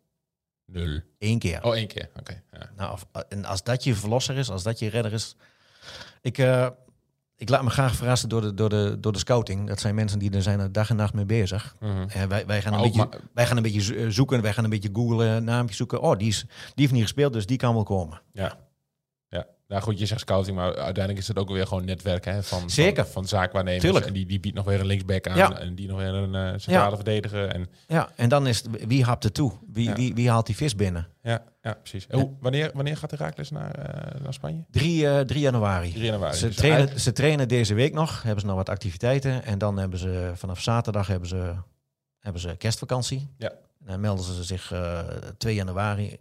Nul. 0.66 1.00
Eén 1.20 1.40
keer. 1.40 1.64
Oh, 1.64 1.76
één 1.76 1.88
keer. 1.88 2.10
Oké. 2.20 2.42
Ja. 2.52 2.70
Nou, 2.76 2.92
of- 2.92 3.06
en 3.30 3.46
als 3.46 3.64
dat 3.64 3.84
je 3.84 3.96
verlosser 3.96 4.38
is, 4.38 4.50
als 4.50 4.64
dat 4.64 4.80
je 4.80 4.90
redder 4.90 5.14
is. 5.14 5.36
Ik, 6.22 6.38
eh, 6.38 6.68
ik 7.38 7.50
laat 7.50 7.64
me 7.64 7.70
graag 7.70 7.96
verrassen 7.96 8.30
door 8.30 8.42
de, 8.42 8.54
door, 8.54 8.70
de, 8.70 8.98
door 9.00 9.12
de 9.12 9.20
scouting. 9.20 9.68
Dat 9.68 9.80
zijn 9.80 9.96
mensen 9.96 10.20
die 10.20 10.32
er 10.32 10.42
zijn 10.42 10.60
er 10.60 10.72
dag 10.72 10.90
en 10.90 10.96
nacht 10.96 11.14
mee 11.14 11.26
bezig. 11.26 11.76
Mhm. 11.80 12.06
En 12.10 12.30
wij, 12.30 12.46
wij, 12.46 12.62
gaan 12.62 12.74
een 12.74 12.82
beetje, 12.82 12.98
maar- 12.98 13.20
wij 13.34 13.46
gaan 13.46 13.58
een 13.58 13.64
beetje 13.64 13.82
zo- 13.82 13.94
eh, 13.94 14.06
zoeken, 14.10 14.42
wij 14.42 14.54
gaan 14.54 14.64
een 14.64 14.70
beetje 14.70 14.90
googlen, 14.94 15.44
naampjes 15.44 15.78
zoeken. 15.78 16.02
Oh, 16.02 16.18
die, 16.18 16.28
is, 16.28 16.40
die 16.50 16.72
heeft 16.76 16.92
niet 16.92 17.02
gespeeld, 17.02 17.34
dus 17.34 17.46
die 17.46 17.58
kan 17.58 17.74
wel 17.74 17.84
komen. 17.84 18.22
Ja. 18.32 18.58
Nou 19.68 19.82
goed, 19.82 20.00
je 20.00 20.06
zegt 20.06 20.20
scouting, 20.22 20.56
maar 20.58 20.66
uiteindelijk 20.76 21.18
is 21.18 21.28
het 21.28 21.38
ook 21.38 21.50
weer 21.50 21.68
gewoon 21.68 21.86
netwerk 21.86 22.26
hè, 22.26 22.44
van, 22.44 22.70
Zeker. 22.70 23.04
van, 23.04 23.14
van 23.14 23.28
zaakwaarnemers. 23.28 23.84
Tuurlijk. 23.84 24.06
En 24.06 24.14
die, 24.14 24.26
die 24.26 24.40
biedt 24.40 24.56
nog 24.56 24.66
weer 24.66 24.80
een 24.80 24.86
linksback 24.86 25.28
aan 25.28 25.38
Ja. 25.38 25.60
en 25.60 25.76
die 25.76 25.88
nog 25.88 25.98
weer 25.98 26.14
een 26.14 26.36
eh, 26.36 26.42
centrale 26.60 26.90
Ja. 26.90 26.96
verdediger. 26.96 27.48
En, 27.48 27.68
Ja, 27.88 28.10
en 28.16 28.30
dan 28.30 28.48
is 28.48 28.58
het, 28.64 28.86
wie 28.88 29.04
hapt 29.04 29.24
er 29.24 29.32
toe? 29.32 29.52
Wie, 29.74 29.90
Ja. 29.90 29.96
wie, 29.96 30.14
wie 30.14 30.30
haalt 30.30 30.46
die 30.46 30.56
vis 30.56 30.76
binnen? 30.76 31.08
ja, 31.22 31.44
ja, 31.62 31.74
precies. 31.74 32.08
En 32.08 32.20
hoe, 32.20 32.32
wanneer, 32.40 32.72
wanneer 32.74 32.98
gaat 32.98 33.10
de 33.10 33.16
Raakles 33.16 33.50
naar, 33.52 33.72
eh, 33.76 34.22
naar 34.22 34.34
Spanje? 34.34 34.64
3, 34.72 35.08
eh 35.08 35.20
3 35.20 35.40
januari. 35.42 35.92
3 35.92 36.04
januari. 36.06 36.38
Ze 36.38 36.48
Dus 36.48 36.56
trainen, 36.56 37.00
ze 37.00 37.12
trainen 37.12 37.48
deze 37.48 37.74
week 37.74 37.94
nog, 37.94 38.24
hebben 38.24 38.42
ze 38.42 38.48
nog 38.48 38.56
wat 38.56 38.70
activiteiten. 38.70 39.44
En 39.44 39.58
dan 39.58 39.78
hebben 39.78 40.00
ze 40.00 40.32
vanaf 40.36 40.62
zaterdag 40.62 41.08
hebben 41.08 41.30
ze, 41.30 41.54
hebben 42.20 42.42
ze 42.42 42.56
kerstvakantie. 42.58 43.28
Ja. 43.38 43.50
En 43.50 43.86
dan 43.88 44.00
melden 44.00 44.26
ze 44.26 44.44
zich 44.44 44.72
eh 44.72 45.00
2 45.38 45.56
januari 45.56 46.18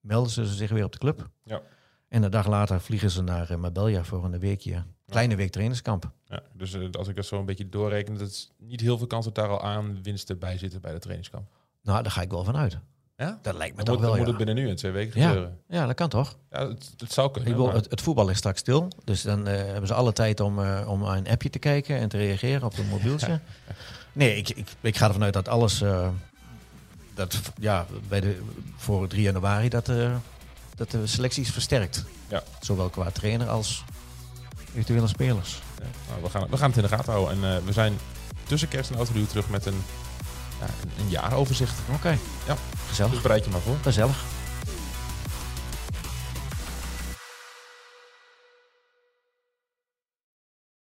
melden 0.00 0.30
ze 0.32 0.44
zich 0.46 0.70
weer 0.70 0.84
op 0.84 0.92
de 0.92 0.98
club. 0.98 1.28
Ja. 1.44 1.60
En 2.08 2.22
een 2.22 2.30
dag 2.30 2.46
later 2.46 2.80
vliegen 2.80 3.10
ze 3.10 3.22
naar 3.22 3.50
eh, 3.50 3.56
Marbella 3.56 4.04
voor 4.04 4.24
een 4.24 4.38
weekje. 4.38 4.82
Kleine 5.06 5.36
week 5.36 5.50
trainingskamp. 5.50 6.10
Ja, 6.24 6.42
dus 6.52 6.72
eh, 6.74 6.88
als 6.92 7.08
ik 7.08 7.16
dat 7.16 7.26
zo 7.26 7.38
een 7.38 7.44
beetje 7.44 7.68
doorreken, 7.68 8.18
dat 8.18 8.28
is 8.28 8.50
niet 8.58 8.80
heel 8.80 8.98
veel 8.98 9.06
kans 9.06 9.24
dat 9.24 9.34
daar 9.34 9.48
al 9.48 9.62
aan 9.62 10.02
winsten 10.02 10.38
bij 10.38 10.58
zitten 10.58 10.80
bij 10.80 10.92
de 10.92 10.98
trainingskamp. 10.98 11.48
Nou, 11.82 12.02
daar 12.02 12.12
ga 12.12 12.20
ik 12.22 12.30
wel 12.30 12.44
van 12.44 12.56
uit. 12.56 12.78
Ja? 13.16 13.38
Dat 13.42 13.54
lijkt 13.54 13.76
me 13.76 13.84
Dan, 13.84 13.94
toch 13.94 13.94
moet, 13.94 14.02
dan 14.02 14.10
wel, 14.10 14.10
moet 14.10 14.20
ja. 14.20 14.26
het 14.36 14.36
binnen 14.44 14.64
nu 14.64 14.70
in 14.70 14.76
twee 14.76 14.92
weken 14.92 15.20
Ja. 15.20 15.26
gebeuren. 15.28 15.58
Ja, 15.68 15.86
dat 15.86 15.94
kan 15.94 16.08
toch? 16.08 16.38
Ja, 16.50 16.68
het, 16.68 16.94
het 16.96 17.12
zou 17.12 17.26
Ik 17.26 17.32
kunnen. 17.32 17.50
bedoel, 17.52 17.66
maar- 17.66 17.74
het, 17.74 17.90
het 17.90 18.00
voetbal 18.00 18.28
is 18.28 18.36
straks 18.38 18.60
stil. 18.60 18.88
Dus 19.04 19.22
dan 19.22 19.46
eh, 19.46 19.56
hebben 19.56 19.86
ze 19.86 19.94
alle 19.94 20.12
tijd 20.12 20.40
om, 20.40 20.58
om 20.86 21.06
aan 21.06 21.16
een 21.16 21.28
appje 21.28 21.50
te 21.50 21.58
kijken 21.58 21.98
en 21.98 22.08
te 22.08 22.16
reageren 22.16 22.62
op 22.62 22.78
een 22.78 22.88
mobieltje. 22.96 23.40
Nee, 24.12 24.36
ik, 24.36 24.48
ik, 24.48 24.66
ik 24.80 24.96
ga 24.96 25.06
ervan 25.06 25.22
uit 25.22 25.32
dat 25.32 25.48
alles... 25.48 25.82
dat, 27.14 27.40
ja, 27.60 27.86
bij 28.08 28.20
de, 28.20 28.40
voor 28.76 29.08
3 29.08 29.22
januari 29.22 29.68
dat, 29.68 29.88
dat 30.78 30.90
de 30.90 31.06
selectie 31.06 31.42
is 31.42 31.50
versterkt. 31.50 32.04
Ja. 32.28 32.42
Zowel 32.60 32.88
qua 32.88 33.10
trainer 33.10 33.48
als 33.48 33.84
eventuele 34.70 35.06
spelers. 35.06 35.60
Ja, 35.78 35.84
nou, 36.08 36.22
we, 36.22 36.30
gaan, 36.30 36.46
we 36.50 36.56
gaan 36.56 36.68
het 36.68 36.76
in 36.76 36.82
de 36.82 36.88
gaten 36.88 37.12
houden. 37.12 37.42
En 37.42 37.56
eh, 37.56 37.64
we 37.64 37.72
zijn 37.72 37.98
tussen 38.46 38.68
kerst 38.68 38.90
en 38.90 38.96
oud 38.96 39.08
terug 39.28 39.48
met 39.48 39.66
een, 39.66 39.82
ja, 40.60 40.66
een, 40.66 41.04
een 41.04 41.10
jaaroverzicht. 41.10 41.78
Oké. 41.94 42.18
Ja. 42.46 42.56
Gezellig. 42.88 43.12
Dus 43.12 43.20
bereid 43.20 43.44
je 43.44 43.50
maar 43.50 43.60
voor. 43.60 43.76
Gezellig. 43.82 44.24